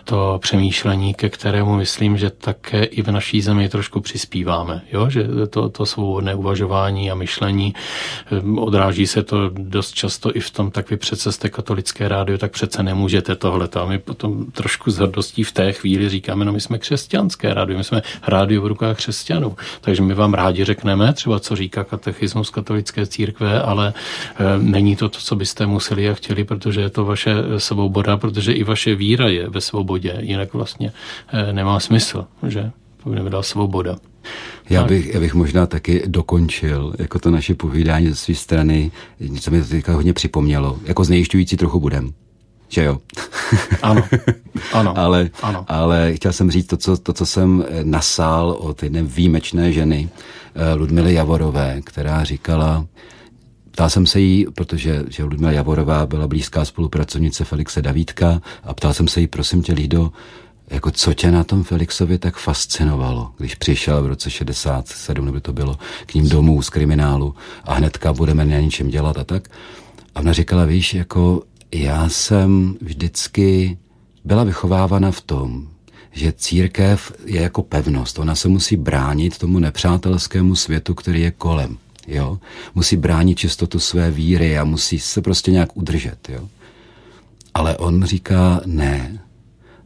[0.04, 4.82] to přemýšlení, ke kterému myslím, že také i v naší zemi trošku přispíváme.
[4.92, 5.10] Jo?
[5.10, 10.50] Že to, to svobodné uvažování a myšlení eh, odráží se to dost často i v
[10.50, 11.48] tom, tak vy přece jste
[11.80, 13.68] katolické rádio, tak přece nemůžete tohle.
[13.80, 17.78] A my potom trošku s hrdostí v té chvíli říkáme, no my jsme křesťanské rádio,
[17.78, 19.56] my jsme rádio v rukách křesťanů.
[19.80, 25.08] Takže my vám rádi řekneme třeba, co říká katechismus katolické církve, ale e, není to
[25.08, 29.28] to, co byste museli a chtěli, protože je to vaše svoboda, protože i vaše víra
[29.28, 30.92] je ve svobodě, jinak vlastně
[31.32, 32.70] e, nemá smysl, že?
[33.02, 34.09] To by nebyla svoboda.
[34.70, 38.90] Já bych, já bych možná taky dokončil jako to naše povídání ze své strany,
[39.20, 42.12] něco mi to teďka hodně připomnělo, jako znejišťující trochu budem.
[42.68, 42.98] Že jo?
[43.82, 44.02] Ano,
[44.72, 45.64] ano, ale, ano.
[45.68, 50.08] ale chtěl jsem říct to co, to, co jsem nasál od jedné výjimečné ženy,
[50.54, 52.86] eh, Ludmily Javorové, která říkala,
[53.70, 58.94] Ptal jsem se jí, protože že Ludmila Javorová byla blízká spolupracovnice Felixe Davídka a ptal
[58.94, 60.12] jsem se jí, prosím tě, Lído,
[60.70, 65.52] jako co tě na tom Felixovi tak fascinovalo, když přišel v roce 67, nebo to
[65.52, 69.48] bylo, k ním domů z kriminálu a hnedka budeme na něčem dělat a tak.
[70.14, 71.42] A ona říkala, víš, jako
[71.74, 73.78] já jsem vždycky
[74.24, 75.68] byla vychovávána v tom,
[76.12, 78.18] že církev je jako pevnost.
[78.18, 81.78] Ona se musí bránit tomu nepřátelskému světu, který je kolem.
[82.06, 82.38] Jo?
[82.74, 86.28] Musí bránit čistotu své víry a musí se prostě nějak udržet.
[86.28, 86.48] Jo?
[87.54, 89.19] Ale on říká, ne,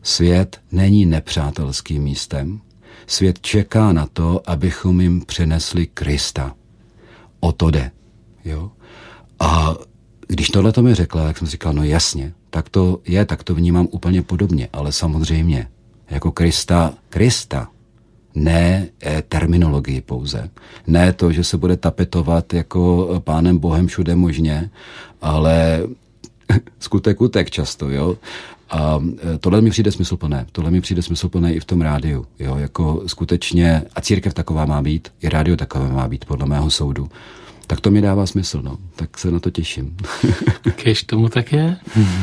[0.05, 2.61] Svět není nepřátelským místem.
[3.07, 6.55] Svět čeká na to, abychom jim přinesli Krista.
[7.41, 7.91] O to jde.
[8.45, 8.71] Jo?
[9.41, 9.75] A
[10.29, 13.55] když tohle to mi řekla, tak jsem říkal, no jasně, tak to je, tak to
[13.55, 15.69] vnímám úplně podobně, ale samozřejmě,
[16.11, 17.69] jako Krista, Krista,
[18.35, 20.51] ne eh, terminologii pouze.
[20.87, 24.71] Ne to, že se bude tapetovat jako pánem Bohem všude možně,
[25.23, 25.83] ale
[26.79, 28.17] skutek utek často, jo.
[28.75, 29.01] A
[29.35, 30.47] e, tohle mi přijde smysluplné.
[30.53, 32.27] Tohle mi přijde smysluplné i v tom rádiu.
[32.39, 36.71] Jo, jako skutečně, a církev taková má být, i rádio takové má být, podle mého
[36.71, 37.09] soudu.
[37.67, 38.79] Tak to mi dává smysl, no.
[38.97, 39.97] Tak se na to těším.
[40.77, 41.77] Kež tomu tak je?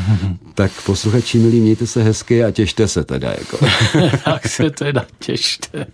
[0.54, 3.58] tak posluchači milí, mějte se hezky a těšte se teda, jako.
[4.24, 5.86] tak se teda těšte.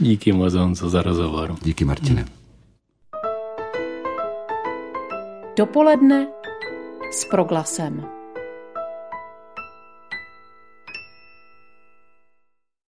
[0.00, 1.54] Díky moc, Honzo, za rozhovor.
[1.62, 2.24] Díky, Martine.
[5.56, 6.26] Dopoledne
[7.12, 8.19] s proglasem.